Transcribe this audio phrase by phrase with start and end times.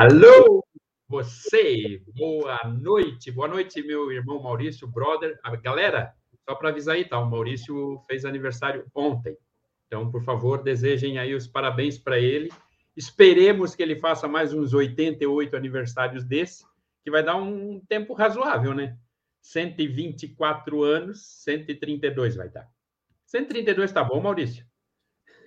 [0.00, 0.64] Alô,
[1.06, 5.38] você, boa noite, boa noite, meu irmão Maurício, brother.
[5.42, 7.18] A galera, só para avisar aí, tá?
[7.18, 9.36] O Maurício fez aniversário ontem.
[9.86, 12.50] Então, por favor, desejem aí os parabéns para ele.
[12.96, 16.64] Esperemos que ele faça mais uns 88 aniversários desse,
[17.04, 18.96] que vai dar um tempo razoável, né?
[19.42, 22.66] 124 anos, 132 vai dar.
[23.26, 24.64] 132 tá bom, Maurício?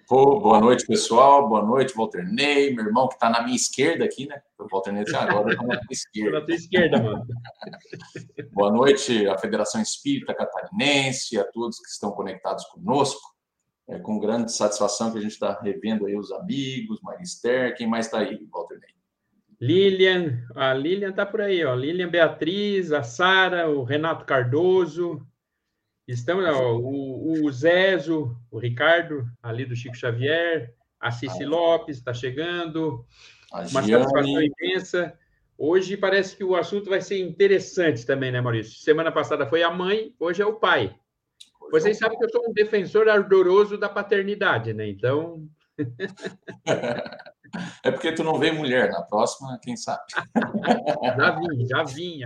[0.08, 1.48] Pô, boa noite, pessoal.
[1.48, 4.42] Boa noite, Walter Ney, meu irmão que está na minha esquerda aqui, né?
[4.60, 6.40] O Walter Ney agora está na minha esquerda.
[6.40, 7.26] na tua esquerda, mano.
[8.52, 13.22] boa noite à Federação Espírita Catarinense, a todos que estão conectados conosco.
[13.88, 18.06] É com grande satisfação que a gente está revendo aí os amigos, Marister, quem mais
[18.06, 18.94] está aí, Walter Ney?
[19.62, 21.74] Lilian, a Lilian está por aí, ó.
[21.74, 25.26] Lilian Beatriz, a Sara, o Renato Cardoso,
[26.08, 31.46] Estamos, ó, o, o Zezo, o Ricardo, ali do Chico Xavier, a Cici.
[31.46, 33.06] Lopes está chegando,
[33.52, 34.04] a uma Gianni.
[34.04, 35.20] satisfação imensa.
[35.58, 38.82] Hoje parece que o assunto vai ser interessante também, né, Maurício?
[38.82, 40.96] Semana passada foi a mãe, hoje é o pai.
[41.72, 44.88] Vocês sabem que eu sou um defensor ardoroso da paternidade, né?
[44.88, 45.48] Então.
[47.84, 50.02] É porque tu não vê mulher, na próxima, quem sabe.
[51.16, 52.20] Já vim, já vim.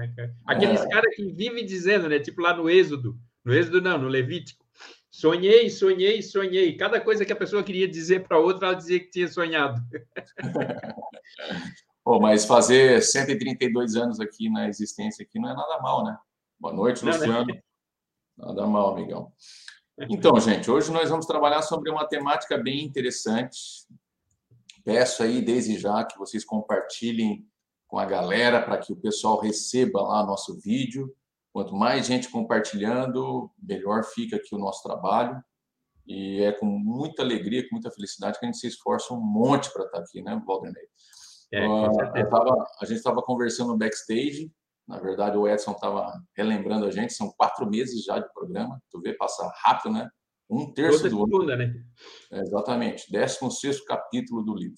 [0.46, 0.88] Aqueles é.
[0.88, 2.18] caras que vivem dizendo, né?
[2.18, 4.66] Tipo lá no Êxodo, no Êxodo, não, no Levítico.
[5.10, 6.76] Sonhei, sonhei, sonhei.
[6.76, 9.82] Cada coisa que a pessoa queria dizer para outra, ela dizia que tinha sonhado.
[12.04, 16.18] Pô, mas fazer 132 anos aqui na existência aqui não é nada mal, né?
[16.60, 17.14] Boa noite, né?
[17.14, 17.48] Luciano.
[18.38, 19.32] Nada mal, amigão.
[19.98, 23.58] Então, gente, hoje nós vamos trabalhar sobre uma temática bem interessante.
[24.84, 27.48] Peço aí desde já que vocês compartilhem
[27.88, 31.16] com a galera para que o pessoal receba lá nosso vídeo.
[31.58, 35.44] Quanto mais gente compartilhando, melhor fica aqui o nosso trabalho.
[36.06, 39.74] E é com muita alegria, com muita felicidade que a gente se esforça um monte
[39.74, 40.84] para estar aqui, né, Valdernei?
[41.52, 44.54] É, uh, tava, a gente estava conversando no backstage.
[44.88, 47.14] Na verdade, o Edson estava relembrando a gente.
[47.14, 48.80] São quatro meses já de programa.
[48.92, 50.08] Tu vê passar rápido, né?
[50.48, 51.58] Um terço Toda do ano.
[51.58, 51.74] Né?
[52.34, 53.12] É, exatamente.
[53.12, 54.78] Décimo sexto capítulo do livro.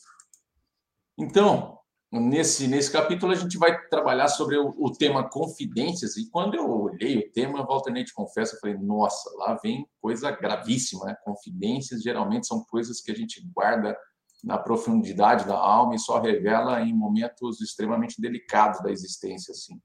[1.18, 1.78] Então,
[2.12, 6.18] Nesse, nesse capítulo, a gente vai trabalhar sobre o, o tema confidências.
[6.18, 9.88] E quando eu olhei o tema, Walter Ney te confessa, eu falei, nossa, lá vem
[10.02, 11.06] coisa gravíssima.
[11.06, 11.16] Né?
[11.24, 13.96] Confidências geralmente são coisas que a gente guarda
[14.44, 19.52] na profundidade da alma e só revela em momentos extremamente delicados da existência.
[19.52, 19.80] Assim.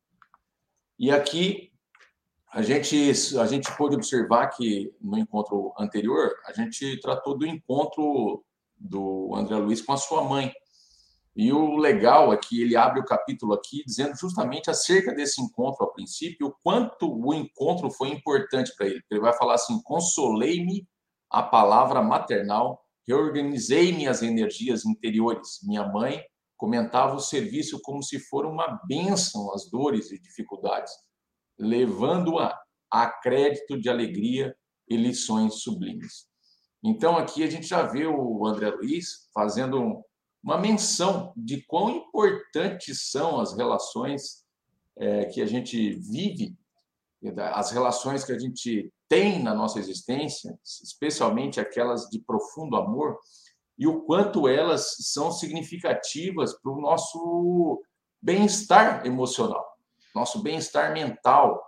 [0.98, 1.72] E aqui
[2.54, 8.44] a gente, a gente pôde observar que no encontro anterior, a gente tratou do encontro
[8.76, 10.52] do André Luiz com a sua mãe.
[11.36, 15.84] E o legal é que ele abre o capítulo aqui dizendo justamente acerca desse encontro
[15.84, 19.02] ao princípio, o quanto o encontro foi importante para ele.
[19.10, 20.86] Ele vai falar assim: consolei-me
[21.28, 25.58] a palavra maternal, reorganizei minhas energias interiores.
[25.64, 26.22] Minha mãe
[26.56, 30.92] comentava o serviço como se for uma bênção às dores e dificuldades,
[31.58, 32.56] levando-a
[32.90, 34.54] a crédito de alegria
[34.88, 36.26] e lições sublimes.
[36.82, 40.04] Então aqui a gente já vê o André Luiz fazendo
[40.44, 44.44] uma menção de quão importantes são as relações
[44.94, 46.54] é, que a gente vive,
[47.54, 53.18] as relações que a gente tem na nossa existência, especialmente aquelas de profundo amor,
[53.78, 57.82] e o quanto elas são significativas para o nosso
[58.20, 59.64] bem-estar emocional,
[60.14, 61.64] nosso bem-estar mental.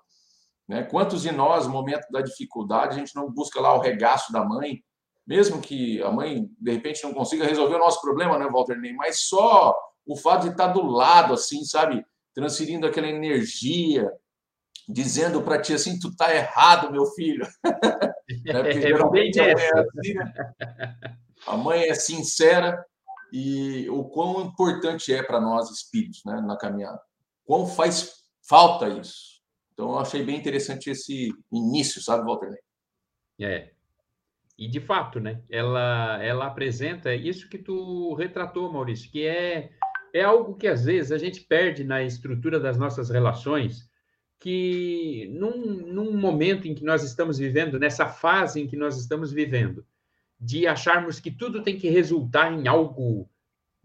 [0.69, 0.82] Né?
[0.82, 4.44] Quantos de nós, no momento da dificuldade, a gente não busca lá o regaço da
[4.44, 4.84] mãe
[5.26, 8.92] mesmo que a mãe, de repente, não consiga resolver o nosso problema, né, Walter Ney?
[8.92, 9.75] Mas só
[10.06, 12.04] o fato de estar do lado, assim, sabe?
[12.34, 14.10] Transferindo aquela energia,
[14.88, 17.47] dizendo para ti assim: tu tá errado, meu filho.
[18.47, 20.32] é, geralmente mãe é assim, né?
[21.46, 22.84] A mãe é sincera
[23.32, 27.00] e o quão importante é para nós espíritos, né, na caminhada.
[27.44, 28.12] Quão faz
[28.49, 29.37] falta isso.
[29.72, 32.61] Então, eu achei bem interessante esse início, sabe, Walter Ney?
[33.49, 33.72] É,
[34.58, 35.43] e de fato, né?
[35.50, 39.70] Ela, ela apresenta isso que tu retratou, Maurício, que é,
[40.14, 43.88] é algo que às vezes a gente perde na estrutura das nossas relações,
[44.38, 49.31] que num, num momento em que nós estamos vivendo, nessa fase em que nós estamos
[49.31, 49.85] vivendo,
[50.41, 53.29] de acharmos que tudo tem que resultar em algo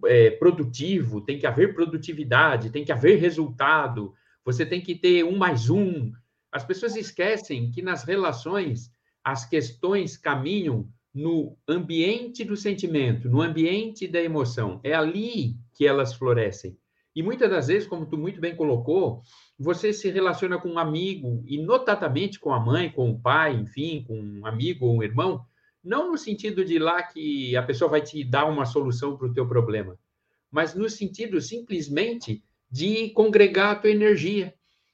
[0.05, 4.13] é, produtivo, tem que haver produtividade, tem que haver resultado,
[4.43, 6.11] você tem que ter um mais um.
[6.51, 8.91] As pessoas esquecem que nas relações
[9.23, 14.79] as questões caminham no ambiente do sentimento, no ambiente da emoção.
[14.83, 16.77] É ali que elas florescem.
[17.13, 19.21] E muitas das vezes, como tu muito bem colocou,
[19.59, 24.03] você se relaciona com um amigo e notadamente com a mãe, com o pai, enfim,
[24.07, 25.45] com um amigo ou um irmão,
[25.83, 29.33] não no sentido de lá que a pessoa vai te dar uma solução para o
[29.33, 29.97] teu problema,
[30.49, 34.53] mas no sentido simplesmente de congregar a tua energia.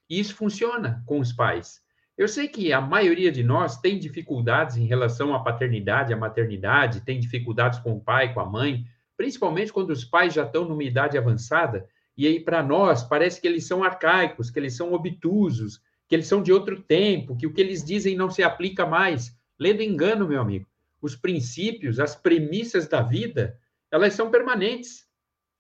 [0.10, 1.84] E isso funciona com os pais.
[2.18, 7.02] Eu sei que a maioria de nós tem dificuldades em relação à paternidade, à maternidade,
[7.02, 8.86] tem dificuldades com o pai, com a mãe,
[9.16, 11.88] principalmente quando os pais já estão numa idade avançada,
[12.18, 16.26] e aí para nós parece que eles são arcaicos, que eles são obtusos, que eles
[16.26, 19.38] são de outro tempo, que o que eles dizem não se aplica mais.
[19.60, 20.68] Lendo engano, meu amigo.
[21.00, 23.60] Os princípios, as premissas da vida,
[23.92, 25.06] elas são permanentes.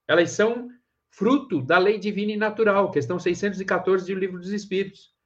[0.08, 0.70] Elas são
[1.12, 5.17] fruto da lei divina e natural, questão 614 do Livro dos Espíritos.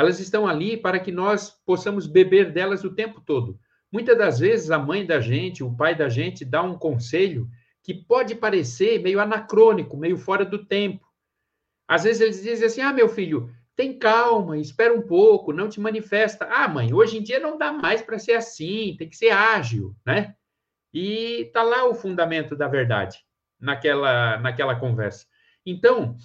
[0.00, 3.60] Elas estão ali para que nós possamos beber delas o tempo todo.
[3.92, 7.46] Muitas das vezes a mãe da gente, o pai da gente dá um conselho
[7.82, 11.06] que pode parecer meio anacrônico, meio fora do tempo.
[11.86, 15.78] Às vezes eles dizem assim: "Ah, meu filho, tem calma, espera um pouco, não te
[15.78, 16.46] manifesta.
[16.46, 19.94] Ah, mãe, hoje em dia não dá mais para ser assim, tem que ser ágil,
[20.06, 20.34] né?
[20.94, 23.18] E tá lá o fundamento da verdade
[23.60, 25.26] naquela naquela conversa.
[25.66, 26.16] Então,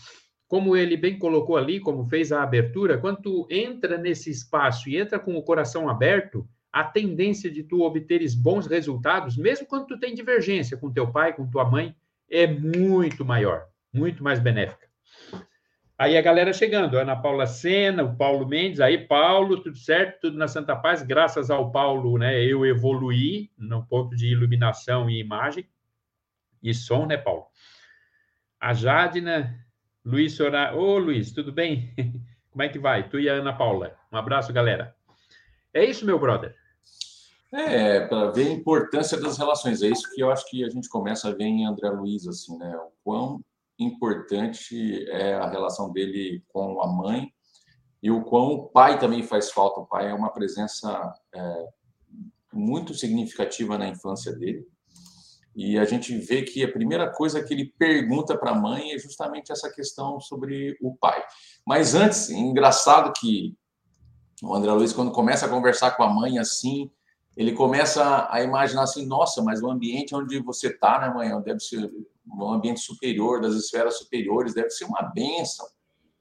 [0.56, 4.96] como ele bem colocou ali, como fez a abertura, quando tu entra nesse espaço e
[4.96, 10.00] entra com o coração aberto, a tendência de tu obteres bons resultados, mesmo quando tu
[10.00, 11.94] tem divergência com teu pai, com tua mãe,
[12.32, 14.88] é muito maior, muito mais benéfica.
[15.98, 20.38] Aí a galera chegando, Ana Paula Sena, o Paulo Mendes, aí Paulo, tudo certo, tudo
[20.38, 25.68] na Santa Paz, graças ao Paulo, né, eu evoluí no ponto de iluminação e imagem
[26.64, 27.44] e som, né, Paulo?
[28.58, 29.65] A Jadina,
[30.06, 31.92] Luiz Sora, ô Luiz, tudo bem?
[32.52, 33.10] Como é que vai?
[33.10, 33.98] Tu e a Ana Paula.
[34.14, 34.96] Um abraço, galera.
[35.74, 36.56] É isso, meu brother.
[37.52, 39.82] É, para ver a importância das relações.
[39.82, 42.56] É isso que eu acho que a gente começa a ver em André Luiz, assim,
[42.56, 42.78] né?
[42.78, 43.42] O quão
[43.80, 47.34] importante é a relação dele com a mãe
[48.02, 49.80] e o quão o pai também faz falta.
[49.80, 51.68] O pai é uma presença é,
[52.54, 54.68] muito significativa na infância dele.
[55.56, 59.00] E a gente vê que a primeira coisa que ele pergunta para a mãe é
[59.00, 61.24] justamente essa questão sobre o pai.
[61.66, 63.56] Mas antes, engraçado que
[64.44, 66.92] o André Luiz, quando começa a conversar com a mãe assim,
[67.38, 71.42] ele começa a imaginar assim: nossa, mas o ambiente onde você está, né, mãe?
[71.42, 71.90] Deve ser
[72.28, 75.66] um ambiente superior, das esferas superiores, deve ser uma bênção.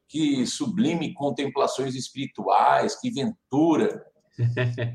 [0.09, 4.05] Que sublime contemplações espirituais, que ventura.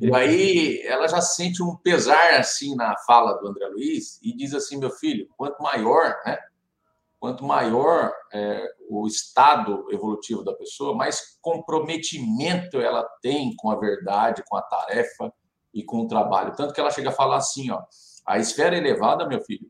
[0.02, 4.54] E aí ela já sente um pesar assim na fala do André Luiz e diz
[4.54, 6.38] assim, meu filho, quanto maior, né?
[7.20, 14.44] Quanto maior é, o estado evolutivo da pessoa, mais comprometimento ela tem com a verdade,
[14.48, 15.34] com a tarefa
[15.74, 16.56] e com o trabalho.
[16.56, 17.82] Tanto que ela chega a falar assim, ó,
[18.26, 19.70] a esfera elevada, meu filho,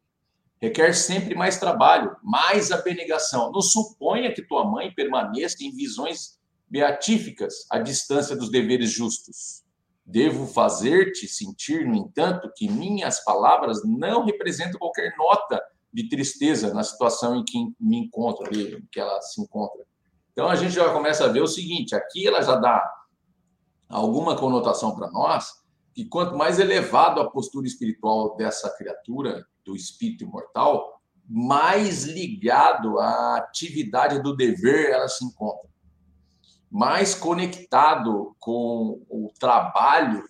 [0.61, 3.51] requer sempre mais trabalho, mais abnegação.
[3.51, 6.38] Não suponha que tua mãe permaneça em visões
[6.69, 9.63] beatíficas à distância dos deveres justos.
[10.05, 15.61] Devo fazer-te sentir, no entanto, que minhas palavras não representam qualquer nota
[15.93, 19.83] de tristeza na situação em que me encontro em que ela se encontra.
[20.31, 22.83] Então a gente já começa a ver o seguinte: aqui ela já dá
[23.87, 25.59] alguma conotação para nós
[25.93, 33.37] que quanto mais elevado a postura espiritual dessa criatura, do espírito imortal, mais ligado à
[33.37, 35.68] atividade do dever ela se encontra.
[36.71, 40.23] Mais conectado com o trabalho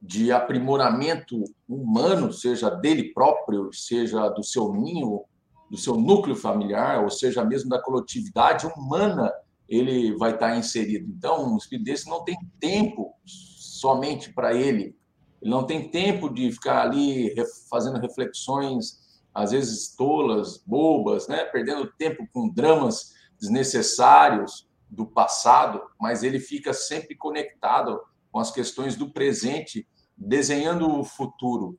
[0.00, 5.24] de aprimoramento humano, seja dele próprio, seja do seu ninho,
[5.70, 9.32] do seu núcleo familiar, ou seja mesmo da coletividade humana,
[9.68, 11.10] ele vai estar inserido.
[11.10, 14.96] Então, um espírito desse não tem tempo somente para ele,
[15.40, 17.34] ele não tem tempo de ficar ali
[17.70, 18.98] fazendo reflexões,
[19.34, 21.44] às vezes tolas, bobas, né?
[21.44, 28.96] perdendo tempo com dramas desnecessários do passado, mas ele fica sempre conectado com as questões
[28.96, 31.78] do presente, desenhando o futuro.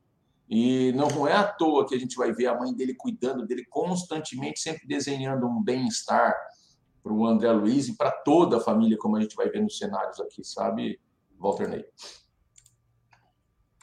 [0.49, 3.65] E não é à toa que a gente vai ver a mãe dele cuidando dele
[3.69, 6.33] constantemente, sempre desenhando um bem-estar
[7.03, 9.77] para o André Luiz e para toda a família, como a gente vai ver nos
[9.77, 10.99] cenários aqui, sabe,
[11.37, 11.85] Walter Ney?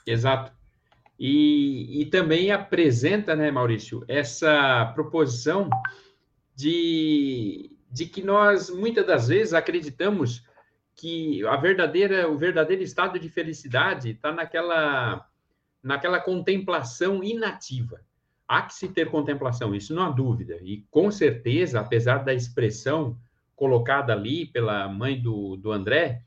[0.06, 0.52] Exato.
[1.18, 5.68] E, e também apresenta, né, Maurício, essa proposição
[6.54, 10.44] de, de que nós, muitas das vezes, acreditamos
[10.94, 15.28] que a verdadeira, o verdadeiro estado de felicidade está naquela,
[15.82, 18.00] naquela contemplação inativa.
[18.48, 20.58] Há que se ter contemplação, isso não há dúvida.
[20.62, 23.18] E com certeza, apesar da expressão
[23.54, 26.22] colocada ali pela mãe do, do André,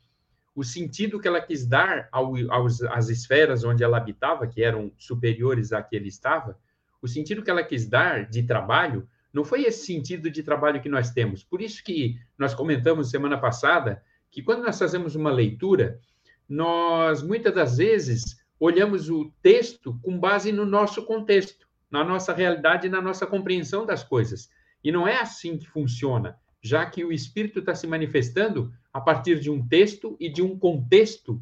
[0.55, 4.91] o sentido que ela quis dar ao, aos, às esferas onde ela habitava, que eram
[4.97, 6.59] superiores à que ele estava,
[7.01, 10.89] o sentido que ela quis dar de trabalho não foi esse sentido de trabalho que
[10.89, 11.43] nós temos.
[11.43, 15.99] Por isso que nós comentamos semana passada que quando nós fazemos uma leitura,
[16.47, 21.67] nós muitas das vezes olhamos o texto com base no nosso contexto.
[21.91, 24.49] na nossa realidade na nossa compreensão das coisas.
[24.83, 29.39] E não é assim que funciona, já que o Espírito está se manifestando a partir
[29.39, 31.41] de um texto e de um contexto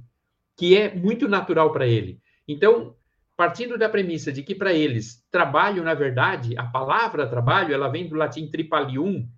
[0.55, 2.21] que é muito natural para ele.
[2.47, 2.95] Então,
[3.37, 8.09] partindo da premissa de que para eles trabalho, na verdade, a palavra trabalho, ela vem
[8.09, 9.29] do latim tripalium,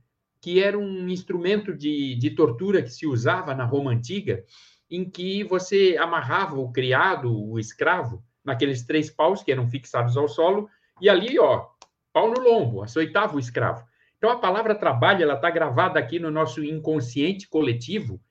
[0.41, 4.46] que era um instrumento de, de tortura que se usava na Roma antiga,
[4.89, 10.29] em que você amarrava o criado, o escravo, naqueles três paus que eram fixados ao
[10.29, 10.70] solo,
[11.01, 11.68] e ali, ó,
[12.13, 13.86] pau no lombo, açoitava o escravo.
[14.18, 18.22] Então, a palavra trabalho, ela está gravada aqui no nosso inconsciente coletivo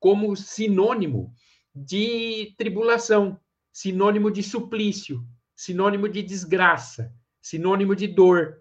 [0.00, 1.32] como sinônimo
[1.74, 3.38] de tribulação,
[3.78, 8.60] sinônimo de suplício, sinônimo de desgraça, sinônimo de dor.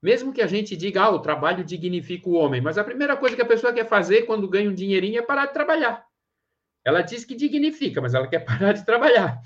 [0.00, 3.34] Mesmo que a gente diga, ah, o trabalho dignifica o homem, mas a primeira coisa
[3.34, 6.06] que a pessoa quer fazer quando ganha um dinheirinho é parar de trabalhar.
[6.84, 9.40] Ela diz que dignifica, mas ela quer parar de trabalhar.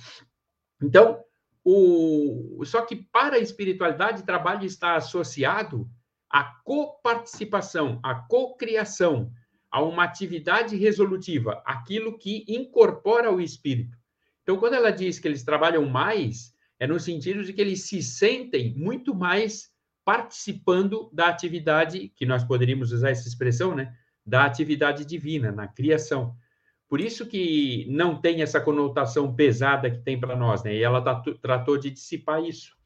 [0.83, 1.25] Então,
[1.65, 2.63] o...
[2.67, 5.89] só que para a espiritualidade, trabalho está associado
[6.29, 9.33] à coparticipação, à cocriação,
[9.71, 13.97] a uma atividade resolutiva, aquilo que incorpora o espírito.
[14.47, 18.01] Então, quando ela diz que eles trabalham mais, é no sentido de que eles se
[18.01, 19.73] sentem muito mais
[20.05, 23.93] participando da atividade, que nós poderíamos usar essa expressão, né?
[24.25, 26.37] Da atividade divina, na criação.
[26.89, 30.77] Por isso que não tem essa conotação pesada que tem para nós, né?
[30.77, 32.77] E ela tá, tratou de dissipar isso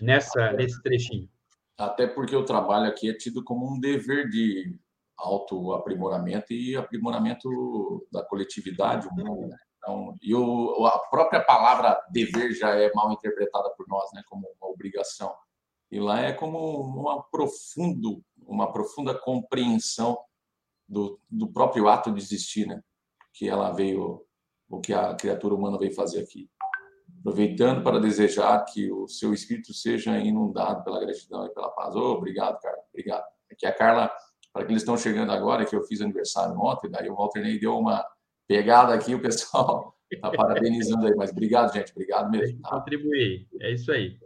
[0.00, 1.28] nessa, nesse trechinho.
[1.76, 4.78] Até porque o trabalho aqui é tido como um dever de
[5.18, 9.56] autoaprimoramento e aprimoramento da coletividade humana, né?
[9.82, 14.46] Então, e o, a própria palavra dever já é mal interpretada por nós, né, como
[14.60, 15.34] uma obrigação.
[15.90, 20.16] E lá é como uma, profundo, uma profunda compreensão
[20.88, 22.80] do, do próprio ato de existir, né,
[23.34, 24.24] que ela veio,
[24.68, 26.48] o que a criatura humana veio fazer aqui.
[27.18, 31.94] Aproveitando para desejar que o seu espírito seja inundado pela gratidão e pela paz.
[31.94, 33.24] Oh, obrigado, Carla, obrigado.
[33.50, 34.12] Aqui a Carla,
[34.52, 37.58] para que eles estão chegando agora, que eu fiz aniversário ontem, daí o Walter Ney
[37.58, 38.04] deu uma
[38.52, 42.60] pegada aqui, o pessoal está parabenizando aí, mas obrigado, gente, obrigado mesmo.
[42.60, 42.70] Tá?
[42.70, 44.18] Contribuir, é isso aí.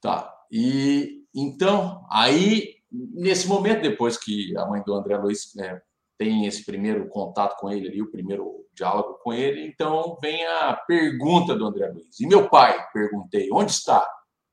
[0.00, 5.80] Tá, e então, aí, nesse momento, depois que a mãe do André Luiz né,
[6.16, 10.74] tem esse primeiro contato com ele ali, o primeiro diálogo com ele, então vem a
[10.86, 12.20] pergunta do André Luiz.
[12.20, 14.06] E meu pai, perguntei, onde está?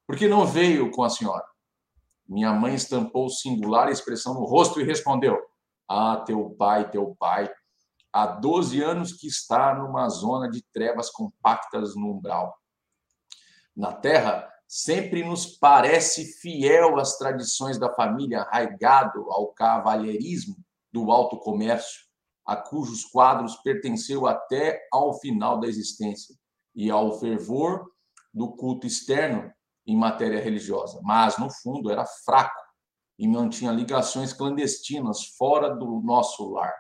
[0.07, 1.45] Por que não veio com a senhora?
[2.27, 5.37] Minha mãe estampou singular expressão no rosto e respondeu:
[5.87, 7.49] Ah, teu pai, teu pai,
[8.11, 12.55] há 12 anos que está numa zona de trevas compactas no umbral.
[13.75, 20.55] Na Terra, sempre nos parece fiel às tradições da família, arraigado ao cavalheirismo
[20.91, 22.01] do alto comércio,
[22.45, 26.35] a cujos quadros pertenceu até ao final da existência,
[26.75, 27.91] e ao fervor
[28.33, 29.51] do culto externo
[29.85, 30.99] em matéria religiosa.
[31.03, 32.61] Mas, no fundo, era fraco
[33.17, 36.73] e mantinha ligações clandestinas fora do nosso lar.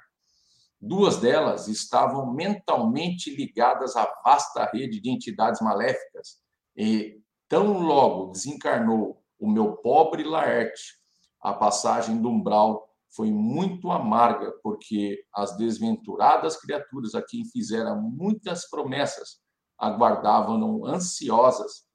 [0.81, 6.39] Duas delas estavam mentalmente ligadas à vasta rede de entidades maléficas.
[6.75, 10.99] E tão logo desencarnou o meu pobre Laerte,
[11.41, 18.69] a passagem do umbral foi muito amarga, porque as desventuradas criaturas a quem fizeram muitas
[18.69, 19.39] promessas
[19.77, 21.85] aguardavam-no ansiosas,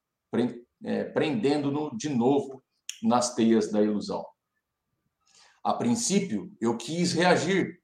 [0.83, 2.63] é, prendendo-no de novo
[3.03, 4.25] nas teias da ilusão.
[5.63, 7.81] A princípio, eu quis reagir,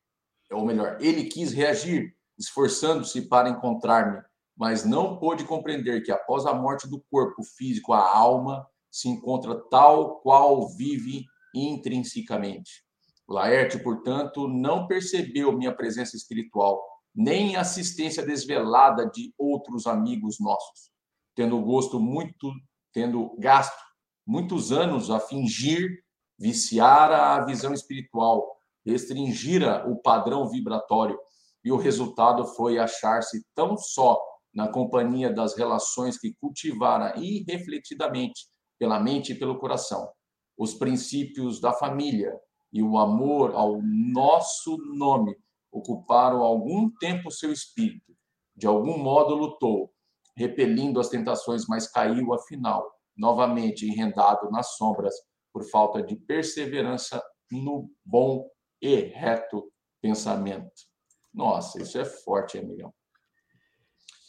[0.52, 4.22] ou melhor, ele quis reagir, esforçando-se para encontrar-me,
[4.56, 9.54] mas não pôde compreender que após a morte do corpo físico, a alma se encontra
[9.70, 12.84] tal qual vive intrinsecamente.
[13.28, 16.82] Laerte, portanto, não percebeu minha presença espiritual,
[17.14, 20.90] nem assistência desvelada de outros amigos nossos,
[21.34, 22.52] tendo gosto muito,
[22.92, 23.78] tendo gasto
[24.26, 26.02] muitos anos a fingir
[26.40, 31.18] viciar a visão espiritual, restringira o padrão vibratório,
[31.64, 34.18] e o resultado foi achar-se tão só
[34.54, 38.46] na companhia das relações que cultivara irrefletidamente
[38.78, 40.10] pela mente e pelo coração,
[40.56, 42.34] os princípios da família,
[42.72, 45.36] e o amor ao nosso nome
[45.72, 48.14] ocuparam algum tempo seu espírito.
[48.56, 49.92] De algum modo lutou,
[50.36, 55.14] repelindo as tentações, mas caiu afinal, novamente enrendado nas sombras
[55.52, 58.48] por falta de perseverança no bom
[58.80, 59.70] e reto
[60.00, 60.88] pensamento.
[61.32, 62.92] Nossa, isso é forte, amigão.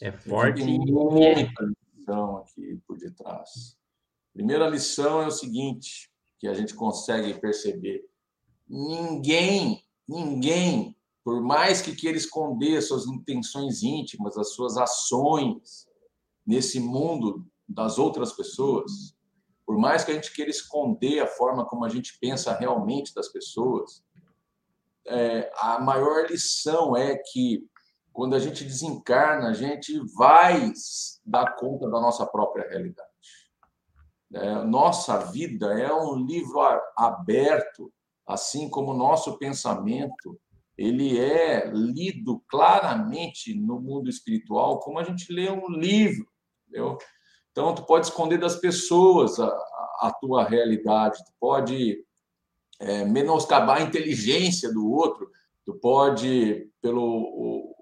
[0.00, 0.64] É forte.
[0.64, 3.76] Tem muita lição aqui por detrás.
[4.32, 8.04] Primeira lição é o seguinte, que a gente consegue perceber
[8.74, 15.86] Ninguém, ninguém, por mais que queira esconder suas intenções íntimas, as suas ações
[16.46, 19.14] nesse mundo das outras pessoas,
[19.66, 23.28] por mais que a gente queira esconder a forma como a gente pensa realmente das
[23.28, 24.02] pessoas,
[25.06, 27.66] é, a maior lição é que
[28.12, 30.72] quando a gente desencarna, a gente vai
[31.24, 33.08] dar conta da nossa própria realidade.
[34.34, 36.60] É, nossa vida é um livro
[36.96, 37.92] aberto,
[38.26, 40.38] assim como o nosso pensamento
[40.76, 46.26] ele é lido claramente no mundo espiritual como a gente lê um livro.
[46.66, 46.98] Entendeu?
[47.50, 49.46] Então, tu pode esconder das pessoas a,
[50.00, 52.02] a tua realidade, tu pode
[52.82, 55.30] é, menoscabar a inteligência do outro,
[55.64, 57.72] tu pode, pelo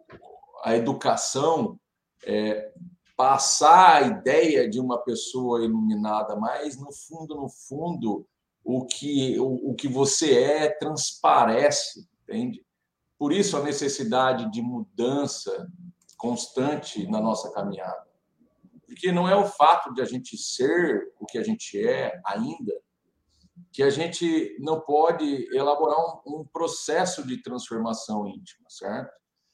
[0.62, 1.80] a educação,
[2.26, 2.70] é,
[3.16, 8.26] passar a ideia de uma pessoa iluminada, mas no fundo, no fundo,
[8.62, 12.62] o que o, o que você é transparece, entende?
[13.18, 15.66] Por isso a necessidade de mudança
[16.18, 18.06] constante na nossa caminhada.
[18.86, 22.74] Porque não é o fato de a gente ser o que a gente é ainda
[23.72, 29.10] que a gente não pode elaborar um, um processo de transformação íntima, certo?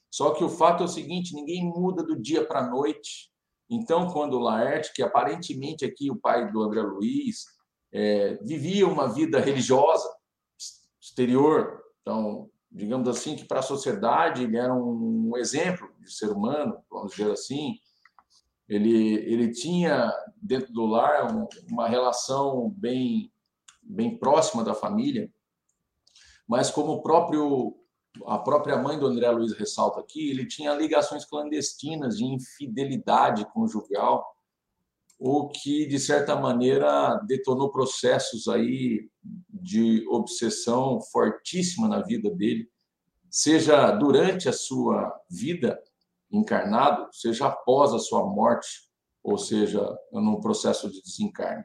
[0.09, 3.31] Só que o fato é o seguinte: ninguém muda do dia para a noite.
[3.69, 7.45] Então, quando o Laerte, que aparentemente aqui o pai do André Luiz,
[7.91, 10.09] é, vivia uma vida religiosa
[11.01, 16.77] exterior, então digamos assim, que para a sociedade ele era um exemplo de ser humano,
[16.89, 17.79] vamos dizer assim.
[18.67, 21.27] Ele, ele tinha dentro do lar
[21.69, 23.31] uma relação bem,
[23.87, 25.31] bem próxima da família,
[26.47, 27.75] mas como o próprio
[28.25, 34.25] a própria mãe do André Luiz ressalta aqui, ele tinha ligações clandestinas de infidelidade conjugal,
[35.19, 39.07] o que de certa maneira detonou processos aí
[39.49, 42.67] de obsessão fortíssima na vida dele,
[43.29, 45.79] seja durante a sua vida
[46.31, 48.89] encarnado, seja após a sua morte,
[49.23, 51.63] ou seja, no processo de desencarne.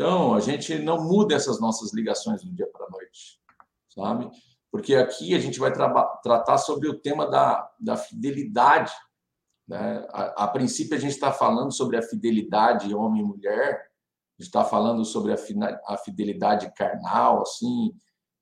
[0.00, 3.38] Então, a gente não muda essas nossas ligações do dia para a noite,
[3.86, 4.30] sabe?
[4.72, 8.94] Porque aqui a gente vai tra tratar sobre o tema da, da fidelidade.
[9.68, 10.02] Né?
[10.08, 13.90] A, a princípio, a gente está falando sobre a fidelidade homem e mulher,
[14.38, 17.94] está falando sobre a, fidelidade carnal, assim,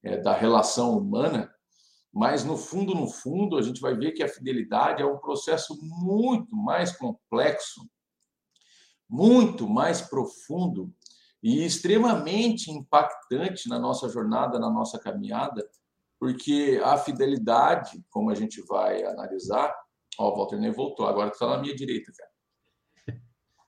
[0.04, 1.52] é, da relação humana,
[2.14, 5.76] mas no fundo, no fundo, a gente vai ver que a fidelidade é um processo
[5.82, 7.80] muito mais complexo,
[9.08, 10.94] muito mais profundo
[11.42, 15.68] e extremamente impactante na nossa jornada, na nossa caminhada,
[16.18, 19.72] porque a fidelidade, como a gente vai analisar,
[20.18, 22.30] ó, o Walter nem voltou, agora está na minha direita, cara.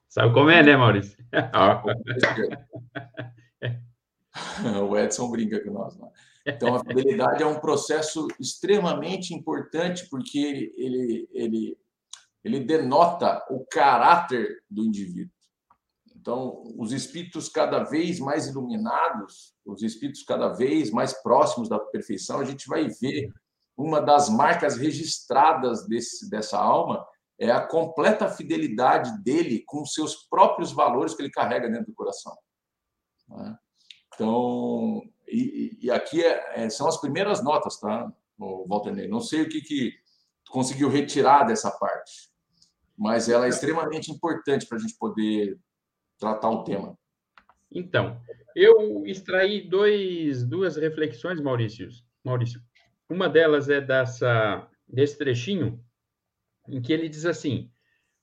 [0.09, 1.17] Sabe como é, né, Maurício?
[4.89, 5.97] o Edson brinca com nós.
[5.97, 6.09] Né?
[6.47, 11.79] Então, a fidelidade é um processo extremamente importante porque ele, ele,
[12.43, 15.40] ele denota o caráter do indivíduo.
[16.21, 22.39] Então, os espíritos cada vez mais iluminados, os espíritos cada vez mais próximos da perfeição,
[22.39, 23.33] a gente vai ver
[23.75, 27.07] uma das marcas registradas desse, dessa alma
[27.39, 31.95] é a completa fidelidade dele com os seus próprios valores que ele carrega dentro do
[31.95, 32.37] coração.
[33.27, 33.57] Né?
[34.13, 39.09] Então, e, e aqui é, é, são as primeiras notas, tá, Walter Ney?
[39.09, 39.95] Não sei o que, que
[40.51, 42.31] conseguiu retirar dessa parte,
[42.95, 45.59] mas ela é extremamente importante para a gente poder
[46.21, 46.97] tratar o tema.
[47.73, 48.21] Então,
[48.55, 51.89] eu extraí dois, duas reflexões, Maurício.
[52.23, 52.61] Maurício.
[53.09, 55.83] Uma delas é dessa, desse trechinho
[56.69, 57.71] em que ele diz assim,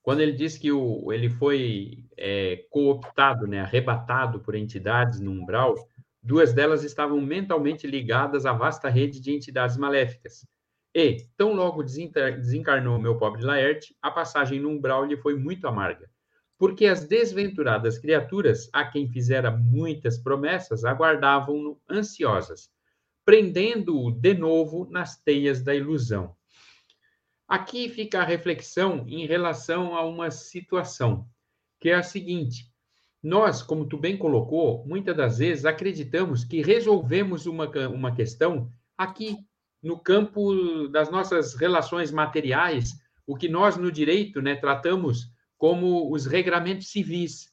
[0.02, 5.76] quando ele diz que o, ele foi é, cooptado, né, arrebatado por entidades no umbral,
[6.22, 10.46] duas delas estavam mentalmente ligadas à vasta rede de entidades maléficas.
[10.96, 16.10] E, tão logo desencarnou meu pobre Laerte, a passagem no umbral lhe foi muito amarga,
[16.58, 22.72] porque as desventuradas criaturas, a quem fizera muitas promessas, aguardavam-no ansiosas,
[23.24, 26.36] prendendo-o de novo nas teias da ilusão.
[27.48, 31.30] Aqui fica a reflexão em relação a uma situação,
[31.80, 32.72] que é a seguinte:
[33.22, 39.38] nós, como tu bem colocou, muitas das vezes acreditamos que resolvemos uma, uma questão aqui,
[39.82, 42.94] no campo das nossas relações materiais,
[43.28, 47.52] o que nós no direito né, tratamos como os regramentos civis.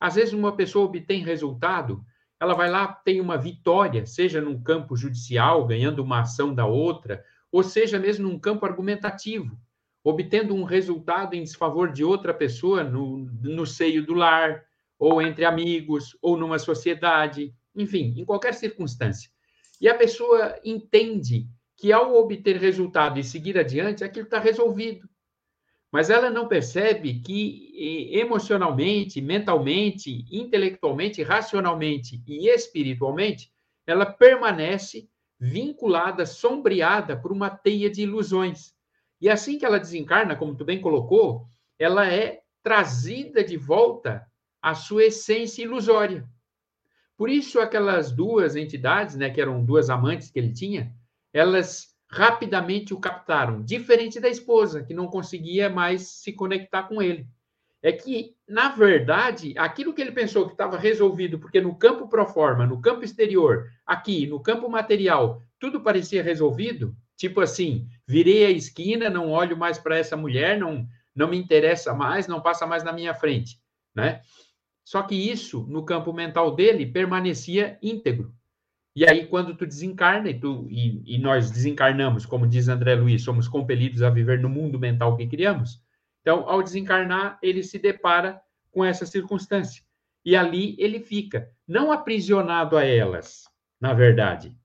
[0.00, 2.04] Às vezes, uma pessoa obtém resultado,
[2.40, 7.24] ela vai lá, tem uma vitória, seja num campo judicial, ganhando uma ação da outra,
[7.50, 9.56] ou seja, mesmo num campo argumentativo,
[10.02, 14.64] obtendo um resultado em desfavor de outra pessoa no, no seio do lar,
[14.98, 19.30] ou entre amigos, ou numa sociedade, enfim, em qualquer circunstância.
[19.80, 25.08] E a pessoa entende que ao obter resultado e seguir adiante, aquilo está resolvido.
[25.94, 27.70] Mas ela não percebe que
[28.18, 33.52] emocionalmente, mentalmente, intelectualmente, racionalmente e espiritualmente,
[33.86, 38.74] ela permanece vinculada, sombreada por uma teia de ilusões.
[39.20, 41.46] E assim que ela desencarna, como tu bem colocou,
[41.78, 44.26] ela é trazida de volta
[44.60, 46.28] à sua essência ilusória.
[47.16, 50.92] Por isso, aquelas duas entidades, né, que eram duas amantes que ele tinha,
[51.32, 57.26] elas rapidamente o captaram, diferente da esposa, que não conseguia mais se conectar com ele.
[57.82, 62.24] É que, na verdade, aquilo que ele pensou que estava resolvido, porque no campo pro
[62.24, 68.50] forma, no campo exterior, aqui, no campo material, tudo parecia resolvido, tipo assim, virei a
[68.50, 72.84] esquina, não olho mais para essa mulher, não, não me interessa mais, não passa mais
[72.84, 73.60] na minha frente,
[73.92, 74.22] né?
[74.84, 78.32] Só que isso, no campo mental dele, permanecia íntegro.
[78.96, 83.22] E aí, quando tu desencarna, e, tu, e, e, nós desencarnamos, como diz André Luiz,
[83.22, 85.82] somos compelidos a viver no mundo mental que criamos.
[86.20, 89.82] Então, ao desencarnar, ele se depara com essa circunstância.
[90.24, 93.44] E ali ele fica, não aprisionado a elas,
[93.80, 94.56] na verdade,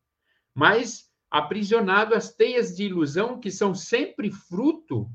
[0.54, 5.10] mas aprisionado às teias de ilusão que são sempre fruto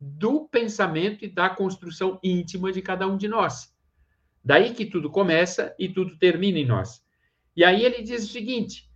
[0.00, 3.74] do pensamento e da construção íntima de cada um de nós.
[4.42, 7.04] Daí que tudo começa e tudo termina em nós.
[7.56, 8.90] E aí ele diz o seguinte: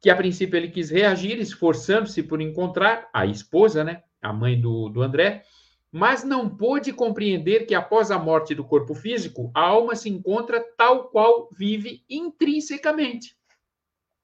[0.00, 4.88] que a princípio ele quis reagir, esforçando-se por encontrar a esposa, né, a mãe do,
[4.88, 5.42] do André,
[5.90, 10.64] mas não pôde compreender que após a morte do corpo físico, a alma se encontra
[10.76, 13.36] tal qual vive intrinsecamente.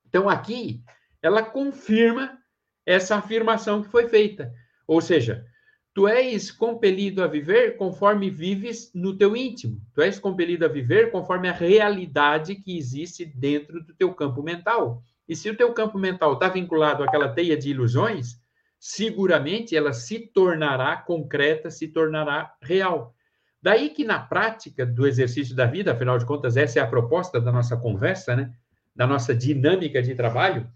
[0.06, 0.82] Então aqui
[1.22, 2.38] ela confirma
[2.84, 4.52] essa afirmação que foi feita.
[4.86, 5.46] Ou seja,
[5.94, 9.78] Tu és compelido a viver conforme vives no teu íntimo.
[9.94, 15.02] Tu és compelido a viver conforme a realidade que existe dentro do teu campo mental.
[15.28, 18.40] E se o teu campo mental está vinculado àquela teia de ilusões,
[18.78, 23.14] seguramente ela se tornará concreta, se tornará real.
[23.60, 27.40] Daí que na prática do exercício da vida, afinal de contas, essa é a proposta
[27.40, 28.52] da nossa conversa, né?
[28.96, 30.68] Da nossa dinâmica de trabalho,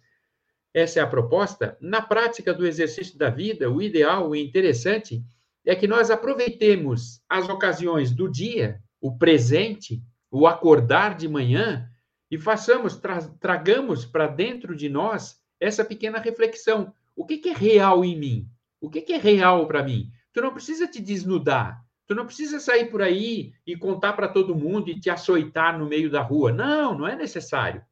[0.76, 5.24] essa é a proposta, na prática do exercício da vida, o ideal e interessante
[5.64, 11.88] é que nós aproveitemos as ocasiões do dia, o presente, o acordar de manhã,
[12.30, 16.92] e façamos, tra tragamos para dentro de nós essa pequena reflexão.
[17.16, 18.46] O que, que é real em mim?
[18.78, 20.10] O que, que é real para mim?
[20.30, 21.82] Tu não precisa te desnudar.
[22.06, 25.86] Tu não precisa sair por aí e contar para todo mundo e te açoitar no
[25.86, 26.52] meio da rua.
[26.52, 27.82] Não, não é necessário.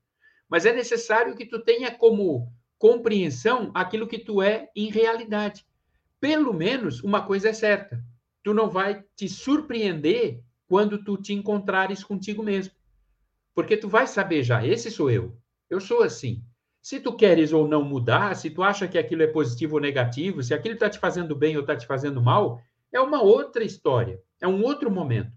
[0.50, 5.64] Mas é necessário que tu tenha como compreensão aquilo que tu é em realidade.
[6.20, 8.02] Pelo menos uma coisa é certa:
[8.42, 12.72] tu não vai te surpreender quando tu te encontrares contigo mesmo.
[13.54, 15.36] Porque tu vai saber já, esse sou eu.
[15.70, 16.42] Eu sou assim.
[16.82, 20.42] Se tu queres ou não mudar, se tu acha que aquilo é positivo ou negativo,
[20.42, 22.60] se aquilo está te fazendo bem ou está te fazendo mal,
[22.92, 25.32] é uma outra história, é um outro momento.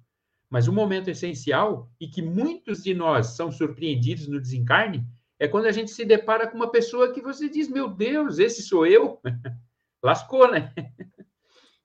[0.50, 5.06] Mas um momento essencial e que muitos de nós são surpreendidos no desencarne
[5.40, 8.64] é quando a gente se depara com uma pessoa que você diz, meu Deus, esse
[8.64, 9.20] sou eu.
[10.04, 10.74] Lascou, né?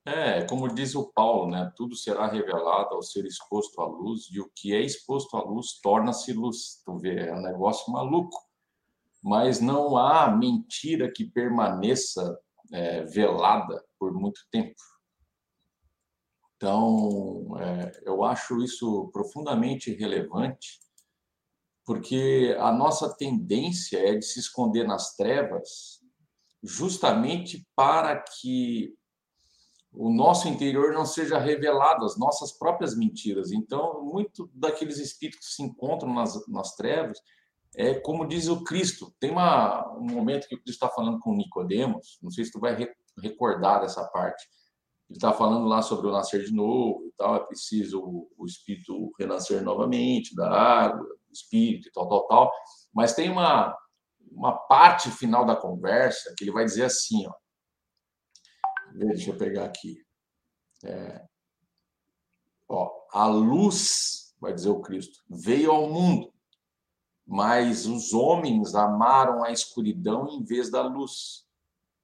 [0.04, 1.72] É, como diz o Paulo, né?
[1.76, 5.80] Tudo será revelado ao ser exposto à luz, e o que é exposto à luz
[5.80, 6.82] torna-se luz.
[6.84, 8.36] Tu vê, é um negócio maluco.
[9.22, 12.36] Mas não há mentira que permaneça
[12.72, 14.74] é, velada por muito tempo.
[16.56, 20.80] Então, é, eu acho isso profundamente relevante
[21.84, 26.00] porque a nossa tendência é de se esconder nas trevas,
[26.62, 28.94] justamente para que
[29.92, 33.52] o nosso interior não seja revelado, as nossas próprias mentiras.
[33.52, 37.18] Então, muito daqueles espíritos que se encontram nas, nas trevas
[37.74, 39.14] é como diz o Cristo.
[39.18, 42.60] Tem uma, um momento que o Cristo está falando com Nicodemos, não sei se tu
[42.60, 44.46] vai re, recordar dessa parte.
[45.08, 48.46] Ele está falando lá sobre o nascer de novo e tal, é preciso o, o
[48.46, 52.52] espírito renascer novamente da água, espírito e tal, tal, tal.
[52.92, 53.76] Mas tem uma,
[54.30, 57.34] uma parte final da conversa que ele vai dizer assim, ó.
[58.94, 59.96] Deixa eu pegar aqui.
[60.84, 61.24] É,
[62.68, 66.32] ó, a luz, vai dizer o Cristo, veio ao mundo,
[67.26, 71.46] mas os homens amaram a escuridão em vez da luz,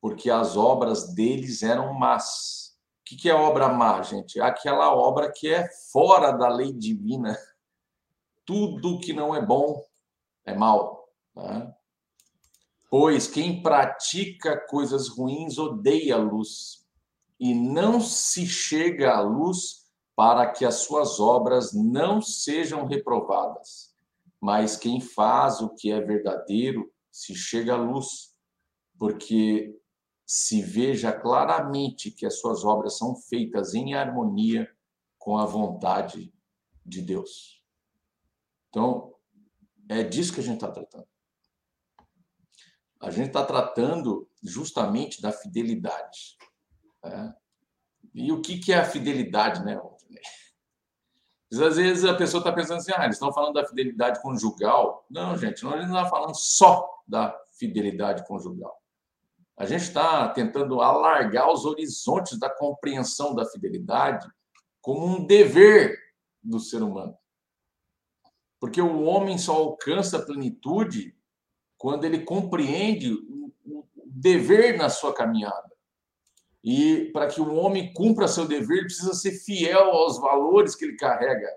[0.00, 2.78] porque as obras deles eram más.
[3.00, 4.40] O que é obra má, gente?
[4.40, 7.36] Aquela obra que é fora da lei divina
[8.48, 9.84] tudo que não é bom
[10.46, 11.06] é mal.
[11.36, 11.70] Né?
[12.90, 16.86] Pois quem pratica coisas ruins odeia a luz
[17.38, 23.94] e não se chega à luz para que as suas obras não sejam reprovadas.
[24.40, 28.34] Mas quem faz o que é verdadeiro se chega à luz,
[28.98, 29.78] porque
[30.26, 34.66] se veja claramente que as suas obras são feitas em harmonia
[35.18, 36.32] com a vontade
[36.84, 37.57] de Deus.
[38.68, 39.14] Então,
[39.88, 41.08] é disso que a gente está tratando.
[43.00, 46.36] A gente está tratando justamente da fidelidade.
[47.02, 47.34] Né?
[48.14, 49.80] E o que, que é a fidelidade, né,
[51.52, 55.06] Às vezes a pessoa está pensando assim, ah, eles estão falando da fidelidade conjugal.
[55.08, 58.76] Não, gente, gente não está falando só da fidelidade conjugal.
[59.56, 64.28] A gente está tentando alargar os horizontes da compreensão da fidelidade
[64.80, 65.98] como um dever
[66.42, 67.16] do ser humano.
[68.60, 71.16] Porque o homem só alcança a plenitude
[71.76, 75.68] quando ele compreende o dever na sua caminhada.
[76.62, 80.96] E para que o homem cumpra seu dever, precisa ser fiel aos valores que ele
[80.96, 81.48] carrega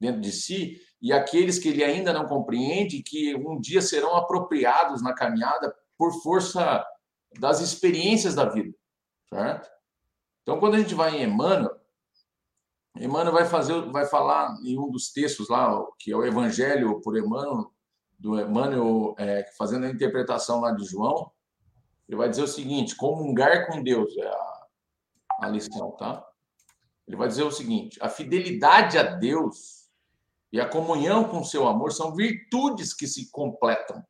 [0.00, 5.02] dentro de si e aqueles que ele ainda não compreende, que um dia serão apropriados
[5.02, 6.84] na caminhada por força
[7.38, 8.74] das experiências da vida,
[9.28, 9.68] certo?
[10.42, 11.76] Então, quando a gente vai em Emmanuel,
[12.98, 17.16] Emmanuel vai fazer, vai falar em um dos textos lá, que é o Evangelho por
[17.16, 17.70] Emmanuel,
[18.18, 21.30] do Emmanuel é, fazendo a interpretação lá de João,
[22.08, 24.66] ele vai dizer o seguinte: comungar com Deus é a,
[25.42, 26.24] a lição, tá?
[27.06, 29.86] Ele vai dizer o seguinte: a fidelidade a Deus
[30.52, 34.02] e a comunhão com seu amor são virtudes que se completam,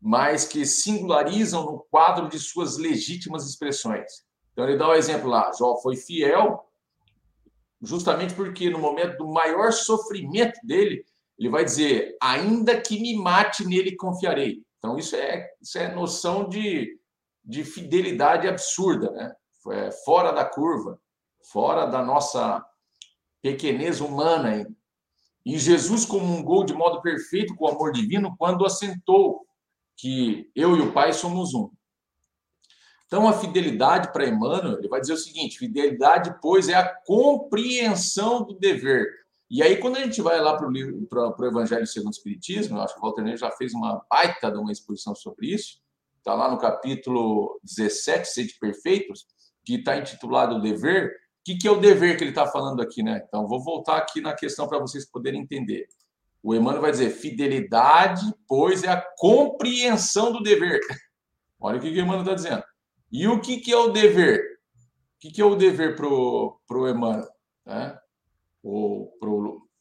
[0.00, 4.24] mas que singularizam no quadro de suas legítimas expressões.
[4.52, 6.64] Então ele dá o um exemplo lá: Jó foi fiel
[7.84, 11.04] justamente porque no momento do maior sofrimento dele,
[11.38, 14.62] ele vai dizer: ainda que me mate, nele confiarei.
[14.78, 16.98] Então, isso é, isso é noção de,
[17.44, 19.34] de fidelidade absurda, né?
[19.70, 21.00] É fora da curva,
[21.50, 22.62] fora da nossa
[23.40, 24.58] pequenez humana.
[24.58, 24.66] Hein?
[25.44, 29.46] E Jesus comungou de modo perfeito com o amor divino quando assentou
[29.96, 31.70] que eu e o Pai somos um.
[33.06, 38.44] Então, a fidelidade para Emmanuel, ele vai dizer o seguinte: fidelidade, pois, é a compreensão
[38.44, 39.06] do dever.
[39.50, 43.00] E aí, quando a gente vai lá para o Evangelho segundo o Espiritismo, acho que
[43.00, 45.80] o Walter Ney já fez uma baita de uma exposição sobre isso,
[46.18, 49.26] está lá no capítulo 17, Sede Perfeitos,
[49.64, 51.08] que está intitulado Dever.
[51.08, 53.22] O que, que é o dever que ele está falando aqui, né?
[53.28, 55.86] Então, vou voltar aqui na questão para vocês poderem entender.
[56.42, 60.80] O Emmanuel vai dizer: fidelidade, pois, é a compreensão do dever.
[61.60, 62.64] Olha o que o Emmanuel está dizendo.
[63.10, 64.58] E o que, que é o dever?
[65.16, 67.28] O que, que é o dever para o Emmanuel?
[67.64, 67.98] Né?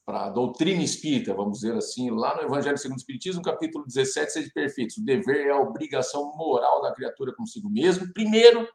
[0.06, 4.32] Para a doutrina espírita, vamos dizer assim, lá no Evangelho segundo o Espiritismo, capítulo 17,
[4.32, 4.98] seja perfeitos.
[4.98, 8.68] O dever é a obrigação moral da criatura consigo mesmo, primeiro,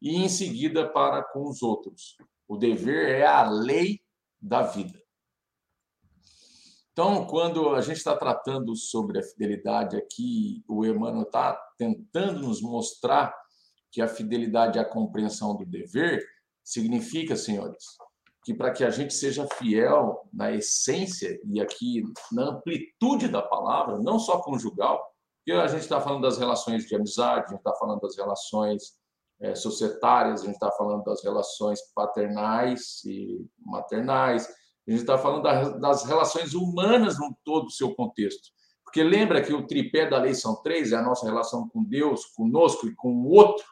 [0.00, 2.16] e em seguida para com os outros.
[2.46, 4.00] O dever é a lei
[4.40, 5.02] da vida.
[6.92, 12.62] Então, quando a gente está tratando sobre a fidelidade aqui, o Emmanuel está tentando nos
[12.62, 13.34] mostrar
[13.94, 16.20] que a fidelidade à compreensão do dever
[16.64, 17.84] significa, senhores,
[18.44, 22.02] que para que a gente seja fiel na essência e aqui
[22.32, 25.00] na amplitude da palavra, não só conjugal,
[25.38, 28.94] porque a gente está falando das relações de amizade, a gente está falando das relações
[29.40, 34.48] é, societárias, a gente está falando das relações paternais e maternais,
[34.88, 35.44] a gente está falando
[35.78, 38.50] das relações humanas no todo o seu contexto.
[38.82, 42.26] Porque lembra que o tripé da lei são três, é a nossa relação com Deus,
[42.26, 43.64] conosco e com o outro,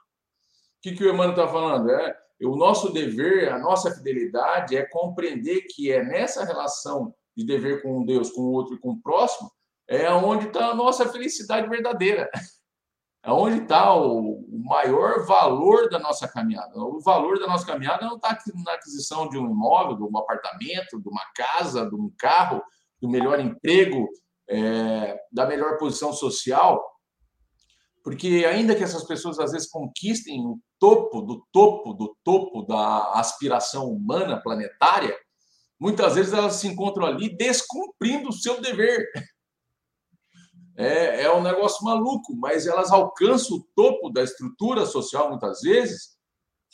[0.83, 1.91] que, que o Emmanuel está falando?
[1.91, 7.83] É, o nosso dever, a nossa fidelidade é compreender que é nessa relação de dever
[7.83, 9.51] com Deus, com o outro e com o próximo,
[9.89, 12.29] é onde está a nossa felicidade verdadeira.
[13.25, 16.77] É onde está o maior valor da nossa caminhada.
[16.77, 21.01] O valor da nossa caminhada não está na aquisição de um imóvel, de um apartamento,
[21.01, 22.61] de uma casa, de um carro,
[23.01, 24.09] do melhor emprego,
[24.49, 26.85] é, da melhor posição social,
[28.03, 33.89] porque ainda que essas pessoas às vezes conquistem topo do topo do topo da aspiração
[33.89, 35.17] humana planetária,
[35.79, 39.07] muitas vezes elas se encontram ali descumprindo o seu dever.
[40.77, 46.17] É, é um negócio maluco, mas elas alcançam o topo da estrutura social muitas vezes,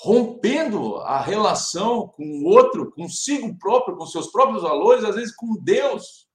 [0.01, 5.62] rompendo a relação com o outro, consigo próprio, com seus próprios valores, às vezes com
[5.62, 6.27] Deus,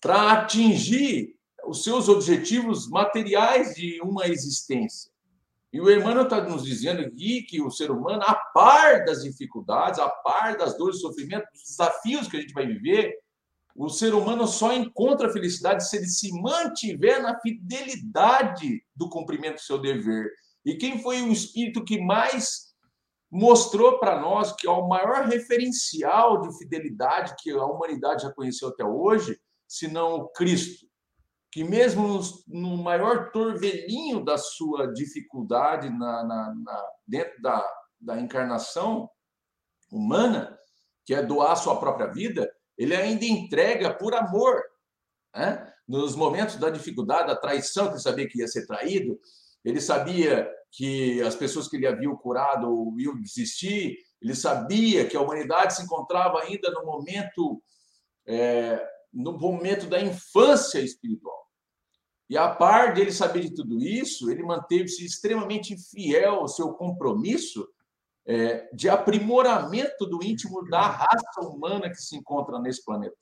[0.00, 1.34] para atingir
[1.66, 5.13] os seus objetivos materiais de uma existência.
[5.74, 9.98] E o Emmanuel está nos dizendo aqui que o ser humano, a par das dificuldades,
[9.98, 13.18] a par das dores, sofrimentos, dos desafios que a gente vai viver,
[13.74, 19.62] o ser humano só encontra felicidade se ele se mantiver na fidelidade do cumprimento do
[19.62, 20.30] seu dever.
[20.64, 22.72] E quem foi o espírito que mais
[23.28, 28.68] mostrou para nós que é o maior referencial de fidelidade que a humanidade já conheceu
[28.68, 30.86] até hoje, se não o Cristo?
[31.54, 37.64] Que mesmo no maior torvelinho da sua dificuldade na, na, na, dentro da,
[38.00, 39.08] da encarnação
[39.88, 40.58] humana,
[41.06, 44.64] que é doar sua própria vida, ele ainda entrega por amor.
[45.32, 45.72] Né?
[45.86, 49.16] Nos momentos da dificuldade, da traição, que ele sabia que ia ser traído,
[49.64, 55.20] ele sabia que as pessoas que ele havia curado iam desistir, ele sabia que a
[55.20, 57.62] humanidade se encontrava ainda no momento,
[58.26, 61.43] é, no momento da infância espiritual.
[62.28, 67.68] E a par dele saber de tudo isso, ele manteve-se extremamente fiel ao seu compromisso
[68.26, 73.16] é, de aprimoramento do íntimo da raça humana que se encontra nesse planeta,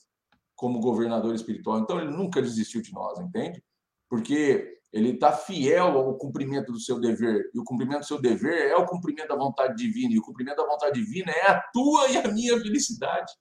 [0.55, 1.81] como governador espiritual.
[1.81, 3.63] Então, ele nunca desistiu de nós, entende?
[4.09, 7.51] Porque ele está fiel ao cumprimento do seu dever.
[7.55, 10.13] E o cumprimento do seu dever é o cumprimento da vontade divina.
[10.13, 13.33] E o cumprimento da vontade divina é a tua e a minha felicidade.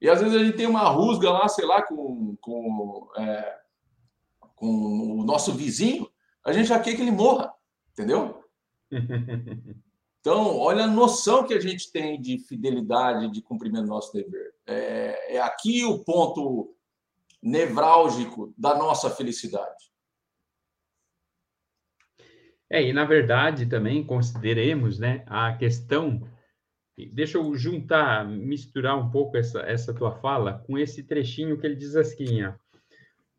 [0.00, 3.58] E às vezes a gente tem uma rusga lá, sei lá, com, com é,
[4.56, 6.10] com o nosso vizinho,
[6.44, 7.52] a gente já quer que ele morra,
[7.92, 8.42] entendeu?
[10.26, 14.52] Então, olha a noção que a gente tem de fidelidade, de cumprimento do nosso dever.
[14.66, 16.76] É, é aqui o ponto
[17.40, 19.84] nevrálgico da nossa felicidade.
[22.68, 26.28] É, e na verdade também consideremos né, a questão.
[27.12, 31.76] Deixa eu juntar, misturar um pouco essa, essa tua fala com esse trechinho que ele
[31.76, 32.52] diz assim: ó,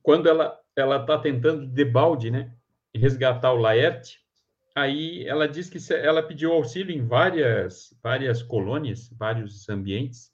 [0.01, 2.51] quando ela ela está tentando de balde, né,
[2.95, 4.19] resgatar o Laerte.
[4.75, 10.31] Aí ela diz que ela pediu auxílio em várias várias colônias, vários ambientes,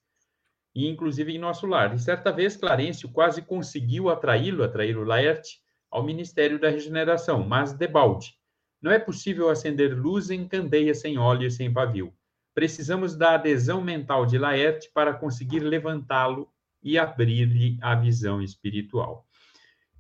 [0.76, 1.94] e inclusive em nosso lar.
[1.96, 7.72] E certa vez Clarencio quase conseguiu atraí-lo, atrair o Laerte ao Ministério da Regeneração, mas
[7.74, 8.34] de balde.
[8.82, 12.14] Não é possível acender luz em candeia sem óleo e sem pavio.
[12.54, 16.52] Precisamos da adesão mental de Laerte para conseguir levantá-lo
[16.84, 19.26] e abrir-lhe a visão espiritual.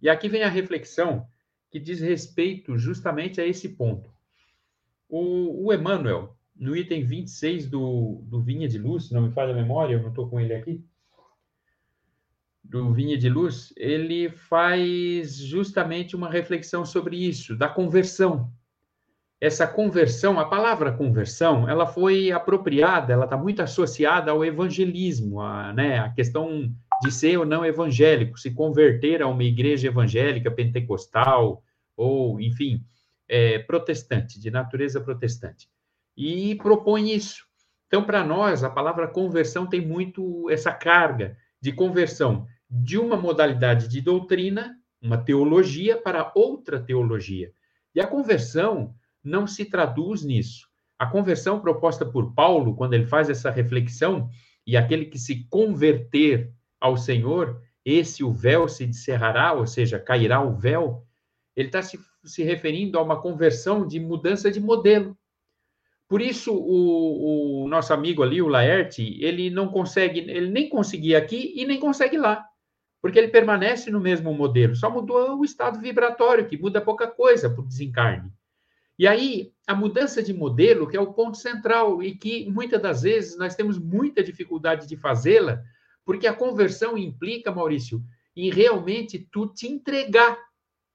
[0.04, 1.26] E aqui vem a reflexão
[1.72, 4.12] que diz respeito justamente a esse ponto.
[5.08, 9.56] O, o Emmanuel, no item 26 do, do Vinha de Luz, não me falha a
[9.56, 10.84] memória, eu não estou com ele aqui,
[12.62, 18.52] do Vinha de Luz, ele faz justamente uma reflexão sobre isso, da conversão.
[19.40, 25.72] Essa conversão, a palavra conversão, ela foi apropriada, ela está muito associada ao evangelismo, a,
[25.72, 31.62] né, a questão de ser ou não evangélico, se converter a uma igreja evangélica, pentecostal,
[31.96, 32.84] ou, enfim,
[33.28, 35.70] é, protestante, de natureza protestante.
[36.16, 37.44] E propõe isso.
[37.88, 43.88] Então, para nós, a palavra conversão tem muito essa carga de conversão de uma modalidade
[43.88, 47.52] de doutrina, uma teologia, para outra teologia.
[47.94, 50.68] E a conversão não se traduz nisso.
[50.98, 54.30] A conversão proposta por Paulo, quando ele faz essa reflexão,
[54.66, 56.52] e aquele que se converter
[56.84, 61.08] ao Senhor, esse o véu se descerrará, ou seja, cairá o véu,
[61.56, 65.18] ele está se, se referindo a uma conversão de mudança de modelo.
[66.10, 71.18] Por isso, o, o, nosso amigo ali, o Laerte, ele não consegue, ele nem conseguia
[71.18, 72.46] aqui e nem consegue lá,
[73.02, 77.50] porque ele permanece no mesmo modelo, só mudou o estado vibratório, que muda pouca coisa
[77.50, 78.30] para o desencarne.
[79.00, 83.04] E aí, a mudança de modelo, que é o ponto central, e que muitas das
[83.04, 85.64] vezes nós temos muita dificuldade de fazê-la,
[86.06, 88.04] porque a conversão implica, Maurício,
[88.36, 90.38] em realmente tu te entregar.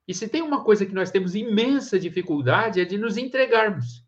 [0.06, 4.04] E se tem uma coisa que nós temos imensa dificuldade é de nos entregarmos.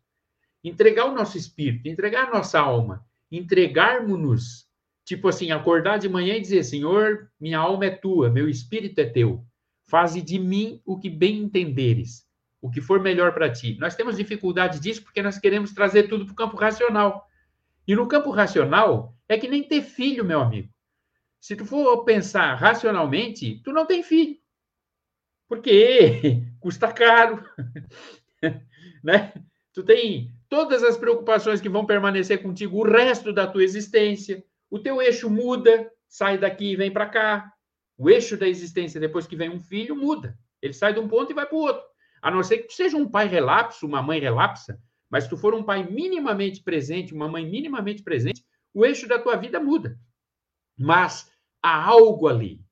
[0.63, 4.69] Entregar o nosso espírito, entregar a nossa alma, entregarmos-nos.
[5.03, 9.05] Tipo assim, acordar de manhã e dizer: Senhor, minha alma é tua, meu espírito é
[9.05, 9.43] teu.
[9.87, 12.25] Faze de mim o que bem entenderes,
[12.61, 13.77] o que for melhor para ti.
[13.79, 17.27] Nós temos dificuldade disso porque nós queremos trazer tudo para o campo racional.
[17.87, 20.69] E no campo racional é que nem ter filho, meu amigo.
[21.41, 24.37] Se tu for pensar racionalmente, tu não tem filho.
[25.49, 27.43] Porque custa caro,
[29.03, 29.33] né?
[29.73, 34.45] Tu tem todas as preocupações que vão permanecer contigo o resto da tua existência.
[34.69, 37.51] O teu eixo muda, sai daqui e vem para cá.
[37.97, 40.37] O eixo da existência depois que vem um filho muda.
[40.61, 41.83] Ele sai de um ponto e vai para o outro.
[42.21, 45.37] A não ser que tu seja um pai relapso, uma mãe relapsa, mas se tu
[45.37, 49.97] for um pai minimamente presente, uma mãe minimamente presente, o eixo da tua vida muda.
[50.77, 51.31] Mas
[51.61, 52.63] há algo ali.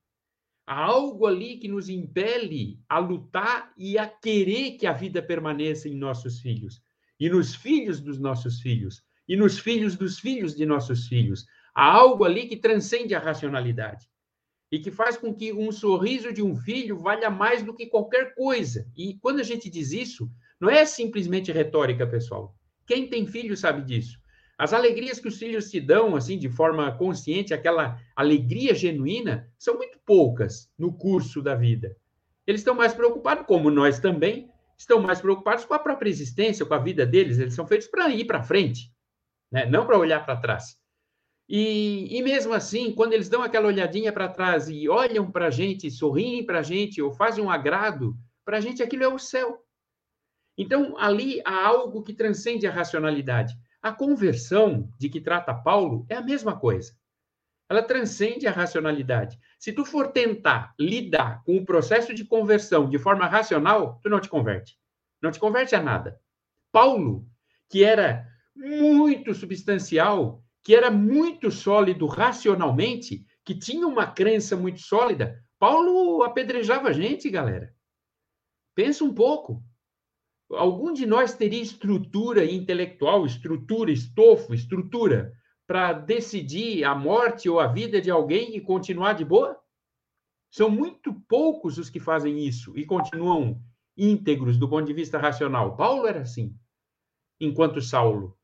[0.66, 5.90] Há algo ali que nos impele a lutar e a querer que a vida permaneça
[5.90, 6.82] em nossos filhos,
[7.20, 11.46] e nos filhos dos nossos filhos, e nos filhos dos filhos de nossos filhos.
[11.74, 14.08] Há algo ali que transcende a racionalidade
[14.72, 18.36] e que faz com que um sorriso de um filho valha mais do que qualquer
[18.36, 18.88] coisa.
[18.96, 20.30] E quando a gente diz isso,
[20.60, 22.56] não é simplesmente retórica, pessoal.
[22.86, 24.20] Quem tem filho sabe disso.
[24.60, 29.78] As alegrias que os filhos te dão, assim, de forma consciente, aquela alegria genuína, são
[29.78, 31.96] muito poucas no curso da vida.
[32.46, 36.74] Eles estão mais preocupados, como nós também, estão mais preocupados com a própria existência, com
[36.74, 37.40] a vida deles.
[37.40, 38.92] Eles são feitos para ir para frente,
[39.50, 39.66] né?
[39.66, 40.78] não para olhar para trás.
[41.48, 45.50] E, e, mesmo assim, quando eles dão aquela olhadinha para trás e olham para a
[45.50, 49.18] gente, sorriem para a gente ou fazem um agrado, para a gente aquilo é o
[49.18, 49.64] céu.
[50.58, 53.56] Então, ali há algo que transcende a racionalidade.
[53.82, 56.94] A conversão de que trata Paulo é a mesma coisa.
[57.70, 59.40] Ela transcende a racionalidade.
[59.60, 64.20] Se tu for tentar lidar com o processo de conversão de forma racional, tu não
[64.20, 64.78] te converte.
[65.22, 66.20] Não te converte a nada.
[66.72, 67.28] Paulo,
[67.70, 75.42] que era muito substancial, que era muito sólido racionalmente, que tinha uma crença muito sólida,
[75.58, 77.74] Paulo apedrejava a gente, galera.
[78.76, 79.64] Pensa um pouco.
[80.52, 85.34] Algum de nós teria estrutura intelectual, estrutura, estofo, estrutura,
[85.68, 89.60] para decidir a morte ou a vida de alguém e continuar de boa?
[90.50, 93.62] São muito poucos os que fazem isso e continuam
[93.96, 95.76] íntegros do ponto de vista racional.
[95.76, 96.58] Paulo era assim,
[97.40, 98.36] enquanto Saulo.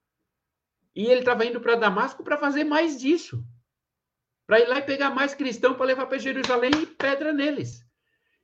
[0.96, 3.44] E ele estava indo para Damasco para fazer mais disso.
[4.46, 7.84] Para ir lá e pegar mais cristão para levar para Jerusalém e pedra neles.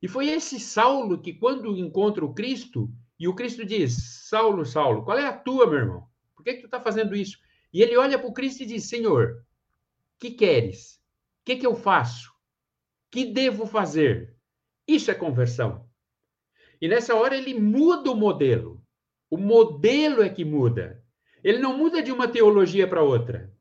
[0.02, 2.92] E foi esse Saulo que, quando encontra o Cristo,
[3.22, 6.08] e o Cristo diz: Saulo, Saulo, qual é a tua, meu irmão?
[6.36, 7.38] Por que, que tu está fazendo isso?
[7.72, 9.46] E ele olha para o Cristo e diz: Senhor,
[10.20, 10.96] que queres?
[10.96, 12.32] O que, que eu faço?
[13.12, 14.36] Que devo fazer?
[14.88, 15.88] Isso é conversão.
[16.82, 18.84] E nessa hora ele muda o modelo.
[19.30, 21.00] O modelo é que muda.
[21.44, 23.54] Ele não muda de uma teologia para outra.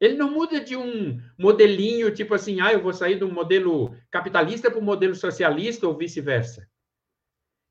[0.00, 4.68] Ele não muda de um modelinho tipo assim, ah, eu vou sair do modelo capitalista
[4.68, 6.68] para o modelo socialista ou vice-versa.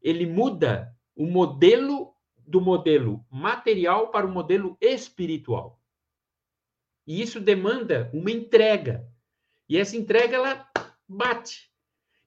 [0.02, 2.16] Ele muda o modelo
[2.48, 5.80] do modelo material para o modelo espiritual.
[7.06, 9.08] E isso demanda uma entrega.
[9.70, 10.68] E essa entrega ela
[11.08, 11.70] bate.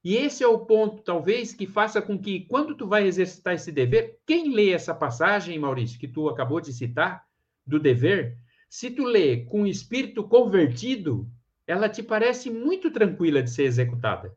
[0.05, 3.73] E esse é o ponto, talvez, que faça com que, quando tu vai exercitar esse
[3.73, 7.27] dever, quem lê essa passagem, Maurício, que tu acabou de citar,
[7.67, 8.39] do dever,
[8.69, 11.29] se tu lê com espírito convertido,
[11.67, 14.37] ela te parece muito tranquila de ser executada.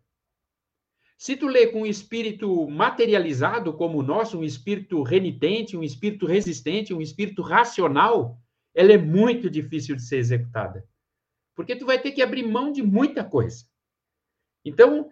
[1.18, 6.28] Se tu lê com um espírito materializado como o nosso, um espírito renitente, um espírito
[6.28, 8.40] resistente, um espírito racional,
[8.74, 10.86] ela é muito difícil de ser executada.
[11.56, 13.66] Porque tu vai ter que abrir mão de muita coisa.
[14.64, 15.10] Então,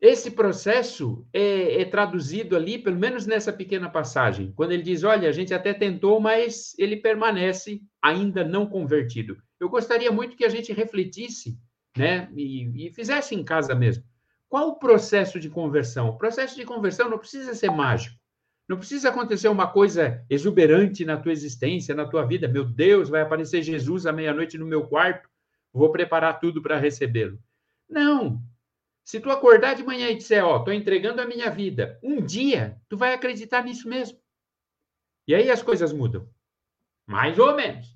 [0.00, 5.28] esse processo é, é, traduzido ali, pelo menos nessa pequena passagem, quando ele diz: Olha,
[5.28, 9.36] a gente até tentou, mas ele permanece ainda não convertido.
[9.58, 11.58] Eu gostaria muito que a gente refletisse,
[11.96, 14.04] né, e, e fizesse em casa mesmo.
[14.48, 16.08] Qual o processo de conversão?
[16.08, 18.16] O processo de conversão não precisa ser mágico.
[18.68, 22.48] Não precisa acontecer uma coisa exuberante na tua existência, na tua vida.
[22.48, 25.28] Meu Deus, vai aparecer Jesus à meia-noite no meu quarto,
[25.72, 27.38] vou preparar tudo para recebê-lo.
[27.88, 28.42] Não.
[29.04, 32.20] Se tu acordar de manhã e disser, ó, oh, estou entregando a minha vida, um
[32.20, 34.18] dia tu vai acreditar nisso mesmo.
[35.28, 36.28] E aí as coisas mudam.
[37.06, 37.95] Mais ou menos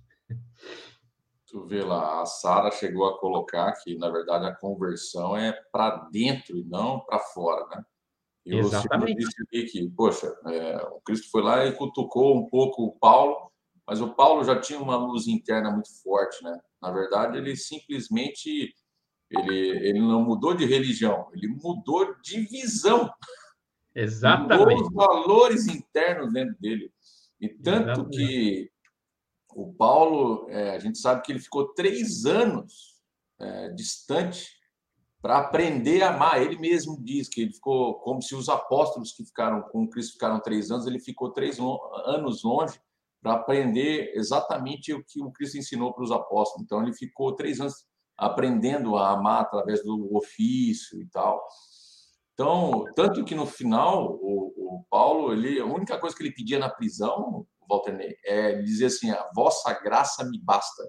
[1.51, 6.09] tu vê lá, a Sara chegou a colocar que, na verdade, a conversão é para
[6.11, 7.84] dentro e não para fora, né?
[8.46, 9.12] E Exatamente.
[9.12, 13.51] o disse que, poxa, é, o Cristo foi lá e cutucou um pouco o Paulo,
[13.86, 16.59] mas o Paulo já tinha uma luz interna muito forte, né?
[16.80, 18.74] Na verdade, ele simplesmente
[19.30, 23.12] ele, ele não mudou de religião, ele mudou de visão.
[23.94, 24.59] Exatamente.
[24.59, 26.92] Mudou os valores internos dentro dele.
[27.40, 28.16] E tanto Exatamente.
[28.16, 28.70] que
[29.61, 32.96] o Paulo, é, a gente sabe que ele ficou três anos
[33.38, 34.48] é, distante
[35.20, 36.40] para aprender a amar.
[36.40, 40.40] Ele mesmo diz que ele ficou como se os apóstolos que ficaram com Cristo ficaram
[40.40, 41.58] três anos, ele ficou três
[42.06, 42.80] anos longe
[43.22, 46.64] para aprender exatamente o que o Cristo ensinou para os apóstolos.
[46.64, 47.74] Então, ele ficou três anos
[48.16, 51.42] aprendendo a amar através do ofício e tal.
[52.32, 56.58] Então, tanto que no final, o, o Paulo, ele, a única coisa que ele pedia
[56.58, 57.46] na prisão,
[58.24, 60.82] É dizer assim: a vossa graça me basta.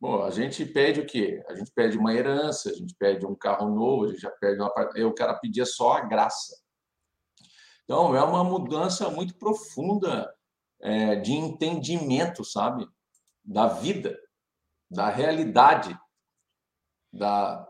[0.00, 1.44] Bom, a gente pede o quê?
[1.48, 4.60] A gente pede uma herança, a gente pede um carro novo, a gente já pede
[4.60, 4.72] uma.
[4.94, 6.56] Eu quero pedir só a graça.
[7.84, 10.32] Então, é uma mudança muito profunda
[10.80, 12.88] é, de entendimento, sabe?
[13.44, 14.18] Da vida,
[14.90, 15.98] da realidade,
[17.12, 17.68] da,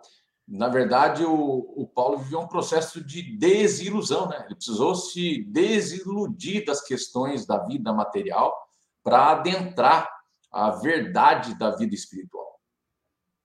[0.50, 1.32] na verdade, o,
[1.76, 4.42] o Paulo viveu um processo de desilusão, né?
[4.46, 8.52] Ele precisou se desiludir das questões da vida material
[9.00, 10.10] para adentrar
[10.50, 12.58] a verdade da vida espiritual.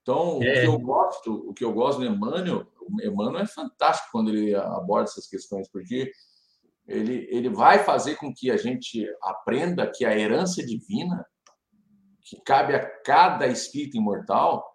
[0.01, 0.49] Então, é.
[0.49, 4.31] o que eu gosto, o que eu gosto do Emmanuel, o Emmanuel é fantástico quando
[4.31, 6.11] ele aborda essas questões, porque
[6.87, 11.23] ele, ele vai fazer com que a gente aprenda que a herança divina
[12.23, 14.65] que cabe a cada espírito imortal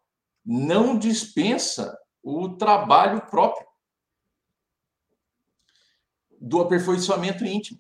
[0.45, 3.68] não dispensa o trabalho próprio.
[6.43, 7.79] do aperfeiçoamento íntimo.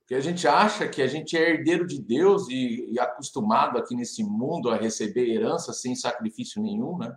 [0.00, 3.96] Porque a gente acha que a gente é herdeiro de Deus e, e acostumado aqui
[3.96, 7.16] nesse mundo a receber herança sem sacrifício nenhum, né?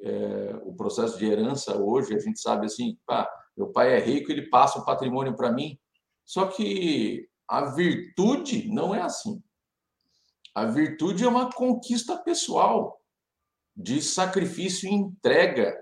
[0.00, 4.32] É, o processo de herança hoje, a gente sabe assim, pá, meu pai é rico,
[4.32, 5.78] ele passa o patrimônio para mim.
[6.24, 9.40] Só que a virtude não é assim.
[10.54, 13.00] A virtude é uma conquista pessoal
[13.76, 15.74] de sacrifício e entrega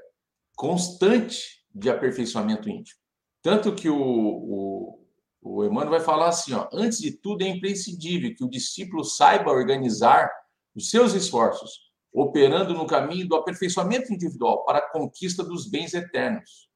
[0.56, 2.98] constante de aperfeiçoamento íntimo.
[3.42, 5.06] Tanto que o, o,
[5.42, 9.50] o Emmanuel vai falar assim: ó, antes de tudo é imprescindível que o discípulo saiba
[9.50, 10.30] organizar
[10.74, 16.70] os seus esforços, operando no caminho do aperfeiçoamento individual para a conquista dos bens eternos.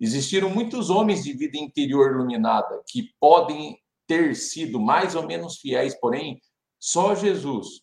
[0.00, 5.94] Existiram muitos homens de vida interior iluminada que podem ter sido mais ou menos fiéis,
[5.94, 6.40] porém,
[6.78, 7.82] só Jesus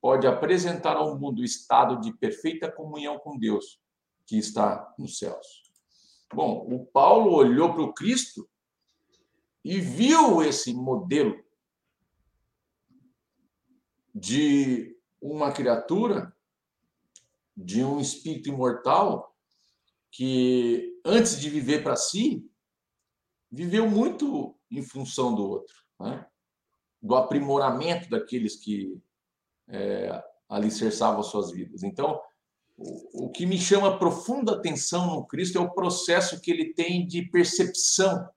[0.00, 3.80] pode apresentar ao mundo o estado de perfeita comunhão com Deus
[4.26, 5.62] que está nos céus.
[6.32, 8.48] Bom, o Paulo olhou para o Cristo
[9.64, 11.42] e viu esse modelo
[14.14, 16.34] de uma criatura,
[17.56, 19.34] de um espírito imortal,
[20.10, 22.48] que antes de viver para si,
[23.50, 26.26] viveu muito em função do outro, né?
[27.02, 29.00] do aprimoramento daqueles que
[29.68, 31.82] é, alicerçavam suas vidas.
[31.82, 32.20] Então,
[32.76, 37.06] o, o que me chama profunda atenção no Cristo é o processo que ele tem
[37.06, 38.28] de percepção,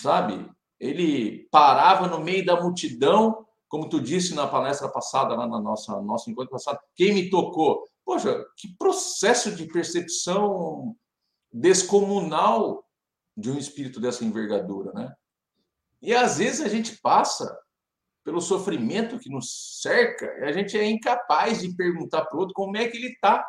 [0.00, 0.50] sabe?
[0.80, 6.00] Ele parava no meio da multidão, como tu disse na palestra passada, lá na nossa
[6.00, 7.84] nosso encontro passado, quem me tocou?
[8.04, 10.94] Poxa, que processo de percepção
[11.52, 12.84] descomunal
[13.36, 15.14] de um espírito dessa envergadura, né?
[16.02, 17.58] E às vezes a gente passa
[18.24, 22.76] pelo sofrimento que nos cerca, a gente é incapaz de perguntar para o outro como
[22.76, 23.46] é que ele está.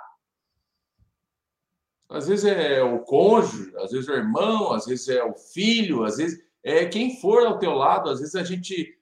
[2.09, 6.03] Às vezes é o cônjuge, às vezes é o irmão, às vezes é o filho,
[6.03, 8.99] às vezes é quem for ao teu lado, às vezes a gente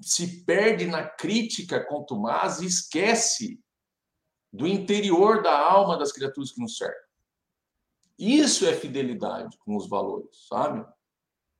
[0.00, 3.62] se perde na crítica contumaz e esquece
[4.52, 7.10] do interior da alma das criaturas que nos cercam.
[8.18, 10.84] Isso é fidelidade com os valores, sabe?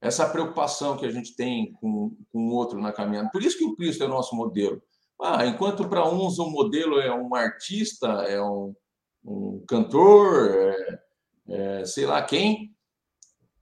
[0.01, 3.29] Essa preocupação que a gente tem com, com o outro na caminhada.
[3.31, 4.83] Por isso que o Cristo é o nosso modelo.
[5.21, 8.75] Ah, enquanto para uns o modelo é um artista, é um,
[9.23, 11.03] um cantor, é,
[11.49, 12.75] é, sei lá quem,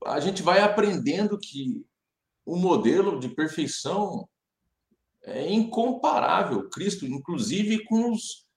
[0.05, 1.85] a gente vai aprendendo que
[2.45, 4.27] o modelo de perfeição
[5.23, 6.69] é incomparável.
[6.69, 8.47] Cristo, inclusive com os,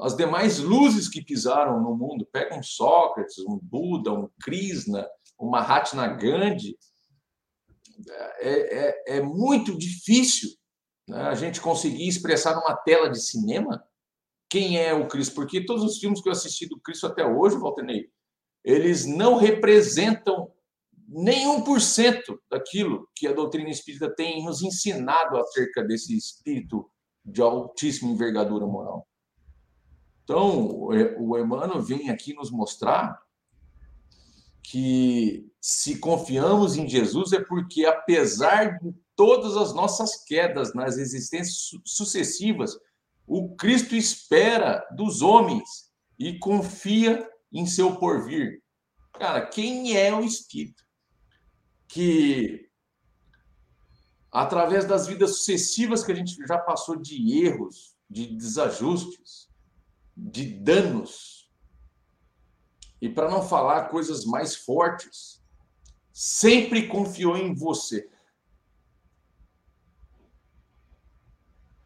[0.00, 2.26] as demais luzes que pisaram no mundo.
[2.32, 5.06] Pega um Sócrates, um Buda, um Krishna,
[5.38, 6.76] um Mahatma Gandhi,
[8.08, 10.50] é, é, é muito difícil
[11.08, 13.82] né, a gente conseguir expressar numa tela de cinema
[14.48, 17.56] quem é o Cristo, porque todos os filmes que eu assisti do Cristo até hoje,
[17.56, 17.86] Walter
[18.62, 20.52] eles não representam
[21.08, 26.90] nenhum por cento daquilo que a doutrina espírita tem nos ensinado acerca desse espírito
[27.24, 29.06] de altíssima envergadura moral.
[30.24, 30.86] Então,
[31.18, 33.20] o Emmanuel vem aqui nos mostrar
[34.62, 41.70] que se confiamos em Jesus é porque, apesar de todas as nossas quedas nas existências
[41.84, 42.76] sucessivas,
[43.24, 48.60] o Cristo espera dos homens e confia em seu porvir.
[49.12, 50.82] Cara, quem é o Espírito
[51.86, 52.68] que,
[54.32, 59.48] através das vidas sucessivas que a gente já passou de erros, de desajustes,
[60.16, 61.48] de danos,
[63.00, 65.41] e para não falar coisas mais fortes,
[66.12, 68.08] sempre confiou em você.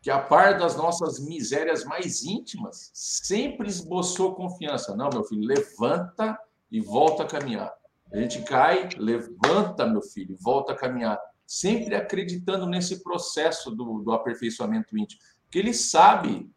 [0.03, 4.97] Que a par das nossas misérias mais íntimas, sempre esboçou confiança.
[4.97, 6.39] Não, meu filho, levanta
[6.71, 7.73] e volta a caminhar.
[8.13, 11.19] A gente cai, levanta, meu filho, volta a caminhar.
[11.45, 15.21] Sempre acreditando nesse processo do, do aperfeiçoamento íntimo.
[15.43, 16.51] Porque ele sabe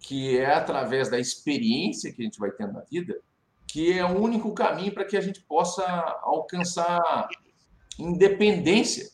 [0.00, 3.20] que é através da experiência que a gente vai tendo na vida
[3.72, 5.84] que é o único caminho para que a gente possa
[6.22, 7.28] alcançar
[7.98, 9.10] independência,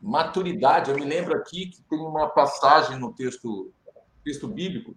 [0.00, 0.90] maturidade.
[0.90, 3.72] Eu me lembro aqui que tem uma passagem no texto,
[4.24, 4.96] texto bíblico,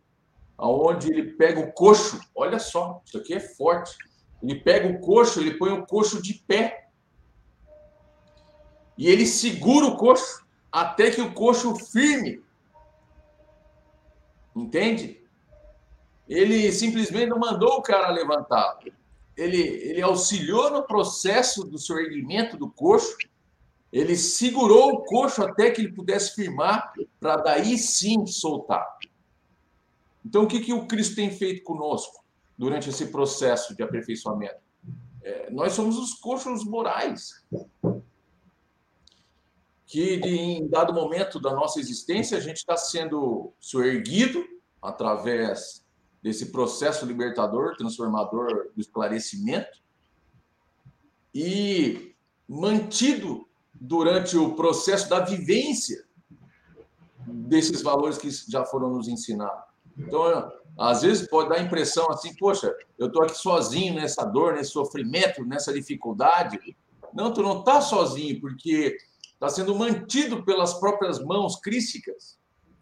[0.58, 3.98] onde ele pega o coxo, olha só, isso aqui é forte.
[4.42, 6.90] Ele pega o coxo, ele põe o coxo de pé.
[8.98, 12.42] E ele segura o coxo até que o coxo firme.
[14.56, 15.15] Entende?
[16.28, 18.80] Ele simplesmente não mandou o cara levantar.
[19.36, 23.18] Ele, ele auxiliou no processo do seu erguimento do coxo,
[23.92, 28.86] ele segurou o coxo até que ele pudesse firmar, para daí sim soltar.
[30.26, 32.24] Então, o que, que o Cristo tem feito conosco
[32.58, 34.66] durante esse processo de aperfeiçoamento?
[35.26, 37.44] é, nós somos os coxos morais.
[39.88, 44.46] Que em dado momento da nossa existência a gente está sendo soerguido
[44.82, 45.85] através
[46.26, 49.80] desse processo libertador, transformador do esclarecimento
[51.32, 52.16] e
[52.50, 56.04] mantido durante o processo da vivência
[57.28, 59.66] desses valores que já foram nos ensinados.
[59.96, 64.56] Então, às vezes pode dar a impressão assim, poxa, eu estou aqui sozinho nessa dor,
[64.56, 66.76] nesse sofrimento, nessa dificuldade.
[67.14, 68.98] Não, tu não está sozinho, porque
[69.32, 72.40] está sendo mantido pelas próprias mãos crísticas,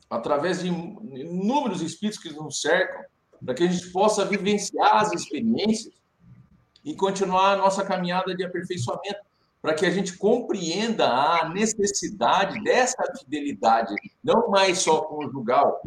[0.10, 3.04] através de inúmeros espíritos que nos cercam,
[3.44, 5.94] para que a gente possa vivenciar as experiências
[6.84, 9.20] e continuar a nossa caminhada de aperfeiçoamento,
[9.62, 15.82] para que a gente compreenda a necessidade dessa fidelidade, não mais só conjugal,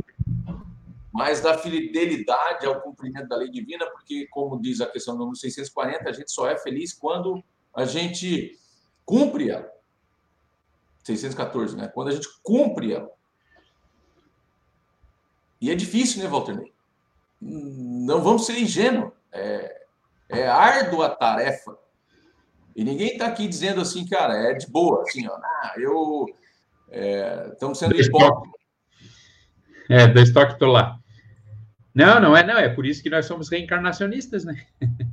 [1.13, 6.09] mas da fidelidade ao cumprimento da lei divina, porque, como diz a questão número 640,
[6.09, 7.43] a gente só é feliz quando
[7.75, 8.59] a gente
[9.05, 9.71] cumpre ela.
[11.05, 11.89] 614, né?
[11.89, 13.11] Quando a gente cumpre ela.
[15.61, 16.76] E é difícil, né, Walter Ney?
[17.41, 19.13] Não vamos ser ingênuos.
[19.33, 19.83] É,
[20.29, 21.77] é árdua a tarefa.
[22.75, 25.35] E ninguém está aqui dizendo assim, cara, é de boa, assim, ó.
[25.35, 26.27] Ah, eu.
[26.91, 28.61] É, estamos sendo hipócritas.
[29.89, 30.99] É, do estoque tô lá.
[31.95, 32.59] Não, não é, não.
[32.59, 34.67] É por isso que nós somos reencarnacionistas, né?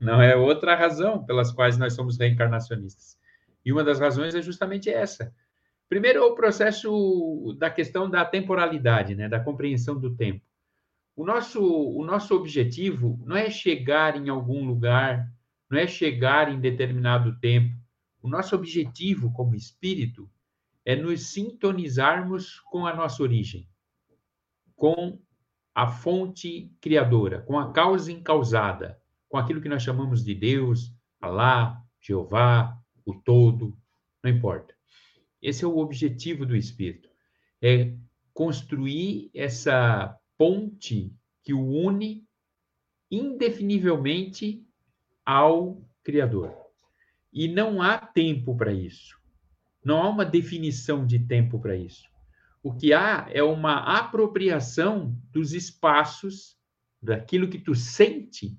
[0.00, 3.18] Não é outra razão pelas quais nós somos reencarnacionistas.
[3.64, 5.34] E uma das razões é justamente essa.
[5.88, 9.28] Primeiro, o processo da questão da temporalidade, né?
[9.28, 10.40] Da compreensão do tempo.
[11.18, 15.28] O nosso, o nosso objetivo não é chegar em algum lugar,
[15.68, 17.76] não é chegar em determinado tempo.
[18.22, 20.30] O nosso objetivo como espírito
[20.84, 23.68] é nos sintonizarmos com a nossa origem,
[24.76, 25.20] com
[25.74, 28.96] a fonte criadora, com a causa encausada,
[29.28, 33.76] com aquilo que nós chamamos de Deus, Alá, Jeová, o todo,
[34.22, 34.72] não importa.
[35.42, 37.08] Esse é o objetivo do espírito,
[37.60, 37.92] é
[38.32, 41.12] construir essa ponte
[41.42, 42.26] que o une
[43.10, 44.64] indefinivelmente
[45.24, 46.54] ao criador.
[47.32, 49.18] E não há tempo para isso.
[49.84, 52.04] Não há uma definição de tempo para isso.
[52.62, 56.56] O que há é uma apropriação dos espaços,
[57.00, 58.58] daquilo que tu sente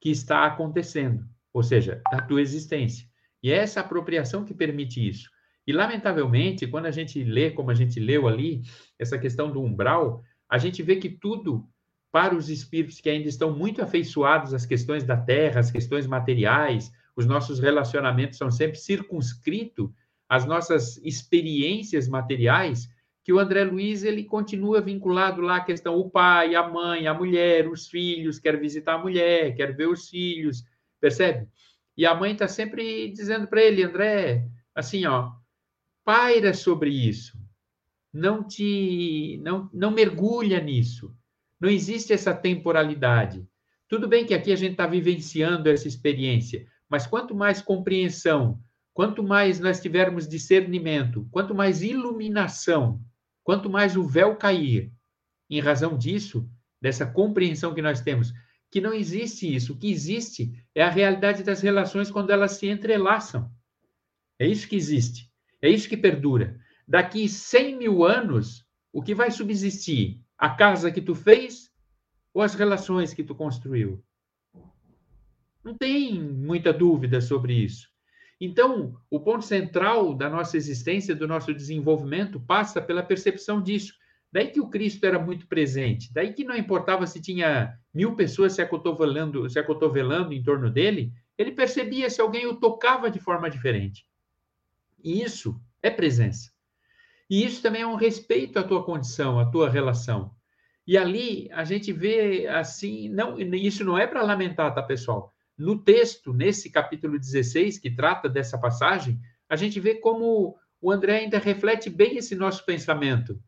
[0.00, 3.08] que está acontecendo, ou seja, da tua existência.
[3.42, 5.30] E é essa apropriação que permite isso.
[5.66, 8.62] E, lamentavelmente, quando a gente lê, como a gente leu ali,
[8.98, 10.22] essa questão do umbral,
[10.54, 11.68] a gente vê que tudo,
[12.12, 16.92] para os espíritos que ainda estão muito afeiçoados às questões da terra, às questões materiais,
[17.16, 19.90] os nossos relacionamentos são sempre circunscritos
[20.28, 22.88] às nossas experiências materiais,
[23.24, 27.14] que o André Luiz ele continua vinculado lá à questão o pai, a mãe, a
[27.14, 30.62] mulher, os filhos, quer visitar a mulher, quer ver os filhos,
[31.00, 31.48] percebe?
[31.96, 35.32] E a mãe está sempre dizendo para ele, André, assim, ó,
[36.04, 37.36] paira sobre isso,
[38.14, 41.14] não te, não, não mergulha nisso,
[41.60, 43.44] não existe essa temporalidade.
[43.88, 48.60] Tudo bem que aqui a gente está vivenciando essa experiência, mas quanto mais compreensão,
[48.92, 53.04] quanto mais nós tivermos discernimento, quanto mais iluminação
[53.44, 54.90] Quanto mais o véu cair,
[55.50, 56.48] em razão disso,
[56.80, 58.32] dessa compreensão que nós temos,
[58.70, 59.74] que não existe isso.
[59.74, 63.52] O que existe é a realidade das relações quando elas se entrelaçam.
[64.38, 65.30] É isso que existe.
[65.60, 66.58] É isso que perdura.
[66.86, 70.20] Daqui 100 mil anos, o que vai subsistir?
[70.36, 71.70] A casa que tu fez
[72.32, 74.04] ou as relações que tu construiu?
[75.64, 77.88] Não tem muita dúvida sobre isso.
[78.38, 83.94] Então, o ponto central da nossa existência, do nosso desenvolvimento, passa pela percepção disso.
[84.30, 88.52] Daí que o Cristo era muito presente, daí que não importava se tinha mil pessoas
[88.52, 93.48] se acotovelando, se acotovelando em torno dele, ele percebia se alguém o tocava de forma
[93.48, 94.04] diferente.
[95.02, 96.53] E isso é presença.
[97.28, 100.34] E isso também é um respeito à tua condição, à tua relação.
[100.86, 105.32] E ali a gente vê assim, não, isso não é para lamentar, tá, pessoal?
[105.56, 109.18] No texto, nesse capítulo 16, que trata dessa passagem,
[109.48, 113.40] a gente vê como o André ainda reflete bem esse nosso pensamento.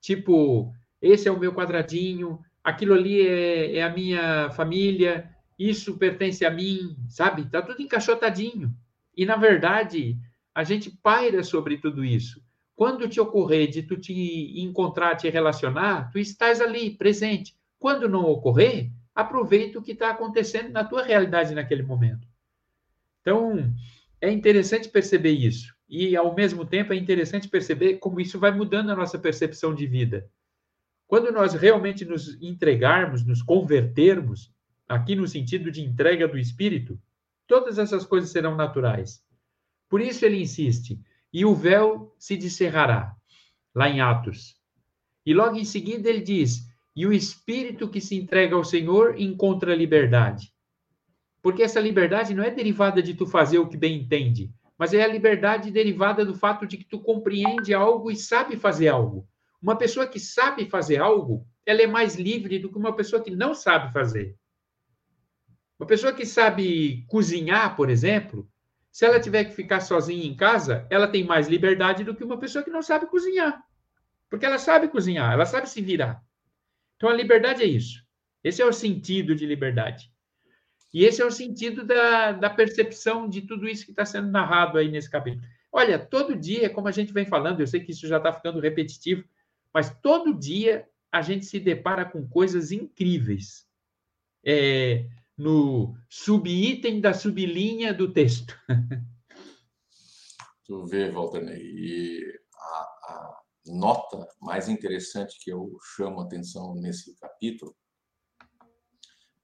[0.00, 6.44] Tipo, esse é o meu quadradinho, aquilo ali é, é a minha família, isso pertence
[6.44, 7.48] a mim, sabe?
[7.48, 8.74] Tá tudo encaixotadinho.
[9.16, 10.18] E, na verdade,
[10.54, 12.43] a gente paira sobre tudo isso.
[12.76, 17.56] Quando te ocorrer de tu te encontrar, te relacionar, tu estás ali, presente.
[17.78, 22.26] Quando não ocorrer, aproveita o que está acontecendo na tua realidade naquele momento.
[23.20, 23.72] Então,
[24.20, 25.74] é interessante perceber isso.
[25.88, 29.86] E, ao mesmo tempo, é interessante perceber como isso vai mudando a nossa percepção de
[29.86, 30.28] vida.
[31.06, 34.52] Quando nós realmente nos entregarmos, nos convertermos,
[34.88, 36.98] aqui no sentido de entrega do espírito,
[37.46, 39.22] Todas essas coisas serão naturais.
[39.88, 40.98] Por isso ele insiste.
[41.34, 43.12] E o véu se descerrará,
[43.74, 44.54] lá em Atos.
[45.26, 46.60] E logo em seguida ele diz:
[46.94, 50.54] E o espírito que se entrega ao Senhor encontra liberdade.
[51.42, 55.02] Porque essa liberdade não é derivada de tu fazer o que bem entende, mas é
[55.02, 59.28] a liberdade derivada do fato de que tu compreende algo e sabe fazer algo.
[59.60, 63.32] Uma pessoa que sabe fazer algo, ela é mais livre do que uma pessoa que
[63.32, 64.36] não sabe fazer.
[65.80, 68.48] Uma pessoa que sabe cozinhar, por exemplo,
[68.94, 72.38] se ela tiver que ficar sozinha em casa, ela tem mais liberdade do que uma
[72.38, 73.60] pessoa que não sabe cozinhar.
[74.30, 76.22] Porque ela sabe cozinhar, ela sabe se virar.
[76.94, 78.06] Então a liberdade é isso.
[78.44, 80.12] Esse é o sentido de liberdade.
[80.92, 84.78] E esse é o sentido da, da percepção de tudo isso que está sendo narrado
[84.78, 85.44] aí nesse capítulo.
[85.72, 88.60] Olha, todo dia, como a gente vem falando, eu sei que isso já está ficando
[88.60, 89.24] repetitivo,
[89.72, 93.66] mas todo dia a gente se depara com coisas incríveis.
[94.44, 95.04] É,
[95.36, 98.54] no subitem da sublinha do texto.
[100.64, 102.22] Tu vê, Walter, e
[102.54, 102.78] a,
[103.08, 107.76] a, nota mais interessante que eu chamo a atenção nesse capítulo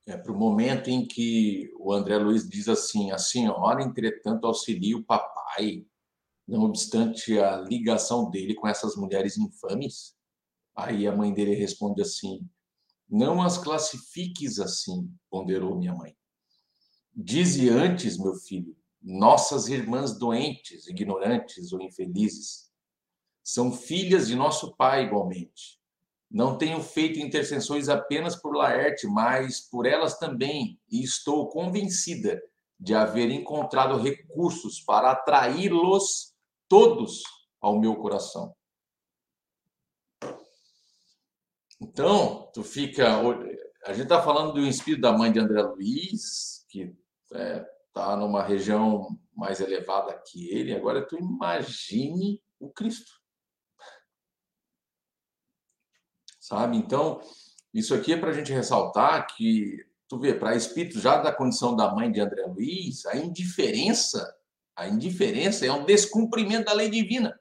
[0.06, 4.96] é para o momento em que o André Luiz diz assim: a senhora, entretanto, auxilia
[4.96, 5.86] o papai,
[6.48, 10.16] não obstante a ligação dele com essas mulheres infames.
[10.74, 12.48] Aí a mãe dele responde assim:
[13.10, 16.16] não as classifiques assim, ponderou minha mãe.
[17.12, 22.70] Dize antes, meu filho, nossas irmãs doentes, ignorantes ou infelizes,
[23.42, 25.80] são filhas de nosso pai igualmente.
[26.30, 32.40] Não tenho feito intercessões apenas por Laerte, mas por elas também, e estou convencida
[32.78, 36.32] de haver encontrado recursos para atraí-los
[36.68, 37.22] todos
[37.60, 38.54] ao meu coração.
[41.80, 43.18] Então, tu fica.
[43.86, 48.16] A gente está falando do espírito da mãe de André Luiz, que está é, tá
[48.16, 50.74] numa região mais elevada que ele.
[50.74, 53.10] Agora, tu imagine o Cristo.
[56.38, 56.76] Sabe?
[56.76, 57.20] Então,
[57.72, 61.74] isso aqui é para a gente ressaltar que, tu vê, para espírito já da condição
[61.74, 64.36] da mãe de André Luiz, a indiferença,
[64.76, 67.40] a indiferença é um descumprimento da lei divina.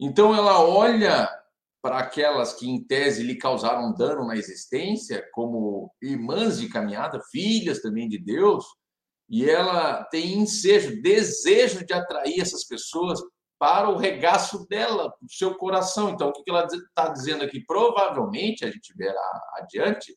[0.00, 1.43] Então, ela olha
[1.84, 7.82] para aquelas que, em tese, lhe causaram dano na existência, como irmãs de caminhada, filhas
[7.82, 8.64] também de Deus,
[9.28, 13.20] e ela tem ensejo, desejo de atrair essas pessoas
[13.58, 16.08] para o regaço dela, o seu coração.
[16.08, 17.60] Então, o que ela está dizendo aqui?
[17.60, 20.16] Provavelmente, a gente verá adiante,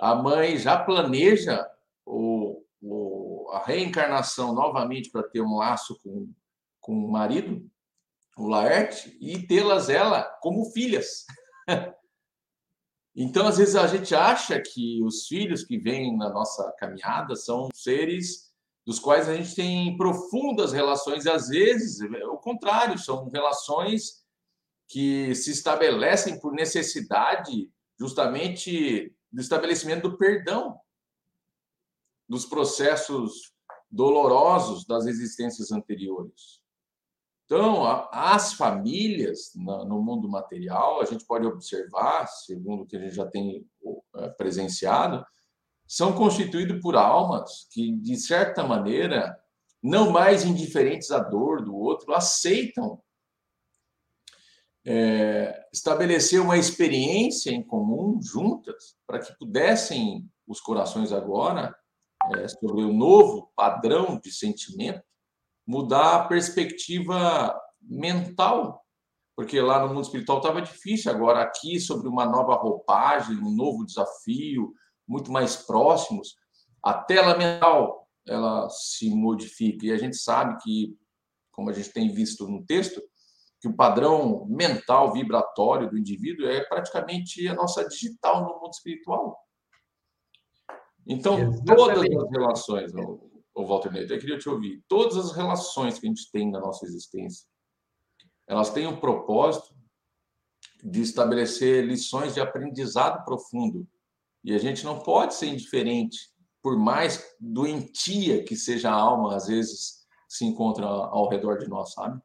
[0.00, 1.68] a mãe já planeja
[2.04, 6.32] o, o, a reencarnação novamente para ter um laço com,
[6.80, 7.68] com o marido,
[8.36, 11.24] o Laerte e tê-las ela como filhas.
[13.18, 17.70] Então, às vezes, a gente acha que os filhos que vêm na nossa caminhada são
[17.72, 18.52] seres
[18.84, 21.98] dos quais a gente tem profundas relações, e às vezes,
[22.30, 24.22] o contrário, são relações
[24.86, 30.78] que se estabelecem por necessidade justamente do estabelecimento do perdão,
[32.28, 33.54] dos processos
[33.90, 36.60] dolorosos das existências anteriores.
[37.46, 43.14] Então, as famílias no mundo material, a gente pode observar, segundo o que a gente
[43.14, 43.64] já tem
[44.16, 45.24] é, presenciado,
[45.86, 49.38] são constituídos por almas que, de certa maneira,
[49.80, 53.00] não mais indiferentes à dor do outro, aceitam
[54.84, 61.72] é, estabelecer uma experiência em comum juntas, para que pudessem os corações agora,
[62.34, 65.04] é, sobre o novo padrão de sentimento,
[65.66, 68.84] mudar a perspectiva mental,
[69.34, 73.84] porque lá no mundo espiritual estava difícil, agora aqui, sobre uma nova roupagem, um novo
[73.84, 74.72] desafio,
[75.06, 76.34] muito mais próximos,
[76.82, 79.86] a tela mental ela se modifica.
[79.86, 80.96] E a gente sabe que,
[81.52, 83.00] como a gente tem visto no texto,
[83.60, 89.38] que o padrão mental vibratório do indivíduo é praticamente a nossa digital no mundo espiritual.
[91.06, 91.64] Então, Exatamente.
[91.64, 92.92] todas as relações,
[93.56, 94.84] o Walter Neto, eu queria te ouvir.
[94.86, 97.46] Todas as relações que a gente tem na nossa existência,
[98.46, 99.74] elas têm o propósito
[100.84, 103.88] de estabelecer lições de aprendizado profundo.
[104.44, 106.18] E a gente não pode ser indiferente,
[106.62, 111.92] por mais doentia que seja a alma, às vezes se encontra ao redor de nós,
[111.92, 112.20] sabe?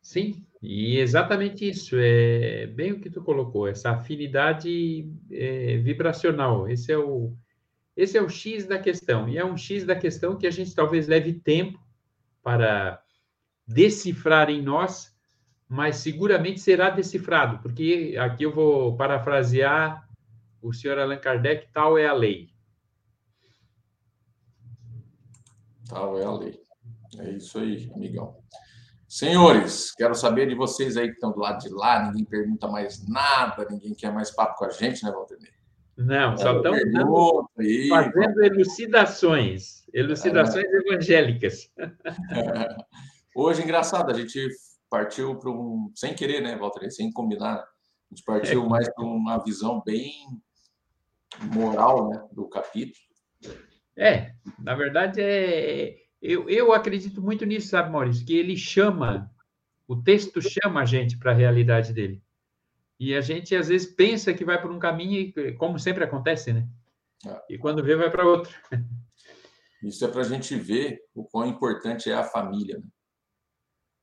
[0.00, 1.96] Sim, e exatamente isso.
[1.98, 6.68] É bem o que tu colocou, essa afinidade é, vibracional.
[6.68, 7.36] Esse é o,
[7.96, 10.74] esse é o X da questão, e é um X da questão que a gente
[10.74, 11.78] talvez leve tempo
[12.42, 13.02] para
[13.66, 15.14] decifrar em nós,
[15.68, 20.08] mas seguramente será decifrado, porque aqui eu vou parafrasear
[20.60, 22.50] o senhor Allan Kardec: tal é a lei.
[25.88, 26.62] Tal é a lei.
[27.18, 28.42] É isso aí, amigão.
[29.06, 33.06] Senhores, quero saber de vocês aí que estão do lado de lá, ninguém pergunta mais
[33.06, 35.36] nada, ninguém quer mais papo com a gente, né, Walter?
[35.96, 36.74] Não, só estão
[37.88, 40.76] fazendo elucidações, elucidações é.
[40.78, 41.70] evangélicas.
[43.34, 44.48] Hoje, engraçado, a gente
[44.88, 47.66] partiu para um, sem querer, né, Walter, sem combinar, a
[48.10, 48.68] gente partiu é.
[48.68, 50.12] mais para uma visão bem
[51.54, 53.04] moral né, do capítulo.
[53.96, 58.24] É, na verdade, é, eu, eu acredito muito nisso, sabe, Maurício?
[58.24, 59.30] Que ele chama,
[59.86, 62.22] o texto chama a gente para a realidade dele.
[63.04, 66.52] E a gente, às vezes, pensa que vai por um caminho, e, como sempre acontece,
[66.52, 66.68] né?
[67.26, 67.54] É.
[67.54, 68.56] E quando vê, vai para outro.
[69.82, 72.78] Isso é para a gente ver o quão importante é a família.
[72.78, 72.84] Né?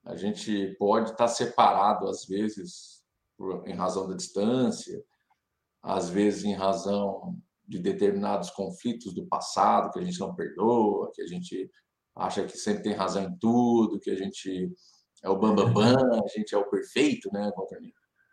[0.03, 3.01] A gente pode estar tá separado, às vezes,
[3.37, 5.01] por, em razão da distância,
[5.81, 11.21] às vezes, em razão de determinados conflitos do passado que a gente não perdoa, que
[11.21, 11.71] a gente
[12.17, 14.69] acha que sempre tem razão em tudo, que a gente
[15.23, 17.79] é o bambambam, bam, bam, a gente é o perfeito, né, Walter?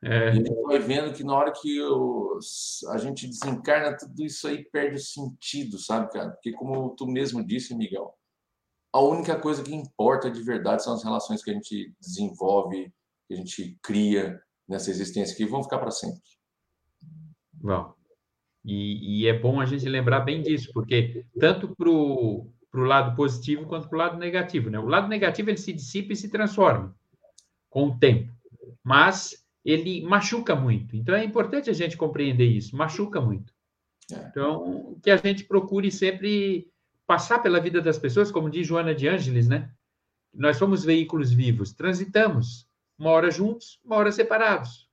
[0.09, 0.36] É.
[0.36, 2.38] E vai vendo que na hora que eu,
[2.90, 6.30] a gente desencarna, tudo isso aí perde o sentido, sabe, cara?
[6.30, 8.14] Porque, como tu mesmo disse, Miguel,
[8.92, 12.92] a única coisa que importa de verdade são as relações que a gente desenvolve,
[13.26, 16.22] que a gente cria nessa existência, que vão ficar para sempre.
[17.52, 17.92] Bom,
[18.64, 23.66] e, e, é bom a gente lembrar bem disso, porque tanto para o lado positivo
[23.66, 24.70] quanto para o lado negativo.
[24.70, 24.78] Né?
[24.78, 26.94] O lado negativo ele se dissipa e se transforma
[27.68, 28.32] com o tempo,
[28.84, 30.94] mas ele machuca muito.
[30.96, 32.76] Então é importante a gente compreender isso.
[32.76, 33.52] Machuca muito.
[34.12, 34.14] É.
[34.14, 36.70] Então que a gente procure sempre
[37.04, 39.70] passar pela vida das pessoas, como diz Joana de Ângeles, né?
[40.32, 44.88] Nós somos veículos vivos, transitamos uma hora juntos, uma hora separados.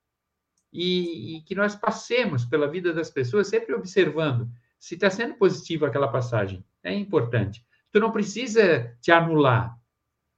[0.72, 4.50] E, e que nós passemos pela vida das pessoas sempre observando
[4.80, 6.66] se está sendo positiva aquela passagem.
[6.82, 7.64] É importante.
[7.92, 9.78] Tu não precisa te anular,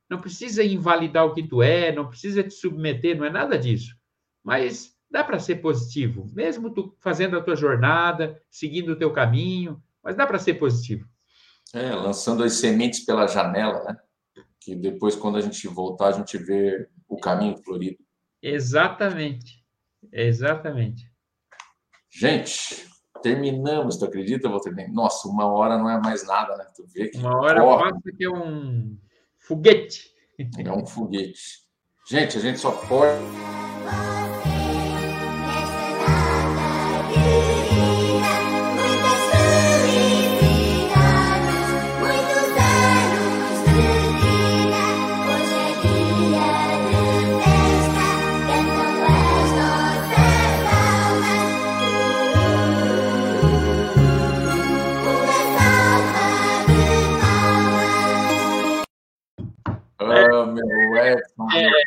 [0.10, 3.95] não precisa invalidar o que tu é, não precisa te submeter, não é nada disso.
[4.46, 9.82] Mas dá para ser positivo, mesmo tu fazendo a tua jornada, seguindo o teu caminho,
[10.04, 11.10] mas dá para ser positivo.
[11.74, 13.98] É, lançando as sementes pela janela, né?
[14.62, 17.98] Que depois, quando a gente voltar, a gente vê o caminho florido.
[18.42, 19.66] Exatamente.
[20.12, 21.12] Exatamente.
[22.10, 22.88] Gente,
[23.24, 24.74] terminamos, tu acredita, Walter?
[24.92, 26.66] Nossa, uma hora não é mais nada, né?
[26.76, 27.92] Tu vê que uma hora corre.
[27.92, 28.96] passa que é um
[29.40, 30.12] foguete.
[30.38, 31.66] É um foguete.
[32.08, 33.20] Gente, a gente só pode.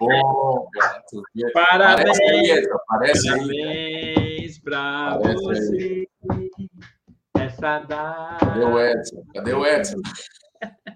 [0.00, 1.22] Bom, gato.
[1.52, 6.08] Parabéns, parece parabéns para você.
[7.34, 8.46] Essa data.
[8.46, 9.24] Cadê o Edson?
[9.34, 10.00] Cadê o Edson?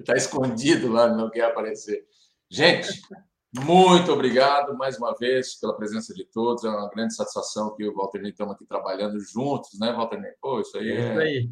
[0.01, 2.05] Está escondido lá, não quer aparecer.
[2.51, 2.89] Gente,
[3.55, 6.65] muito obrigado mais uma vez pela presença de todos.
[6.65, 10.37] É uma grande satisfação que o Walter e estamos aqui trabalhando juntos, né, Walter?
[10.41, 11.51] Pô, isso aí é, é, isso aí.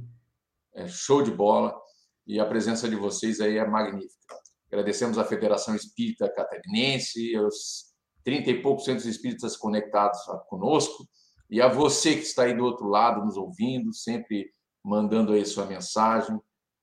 [0.75, 1.79] é show de bola.
[2.27, 4.37] E a presença de vocês aí é magnífica.
[4.71, 7.91] Agradecemos à Federação Espírita Catarinense, aos
[8.25, 11.09] 30 e poucos centros espíritas conectados conosco,
[11.49, 14.53] e a você que está aí do outro lado, nos ouvindo, sempre
[14.85, 16.39] mandando aí sua mensagem,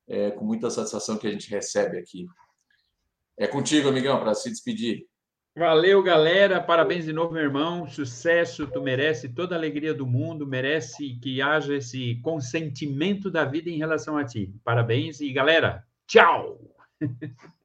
[0.08, 2.26] é, com muita satisfação que a gente recebe aqui.
[3.38, 5.06] É contigo, amigão, para se despedir.
[5.56, 6.62] Valeu, galera.
[6.62, 7.88] Parabéns de novo, meu irmão.
[7.88, 8.68] Sucesso.
[8.68, 13.78] Tu merece toda a alegria do mundo, merece que haja esse consentimento da vida em
[13.78, 14.54] relação a ti.
[14.64, 16.60] Parabéns e, galera, tchau!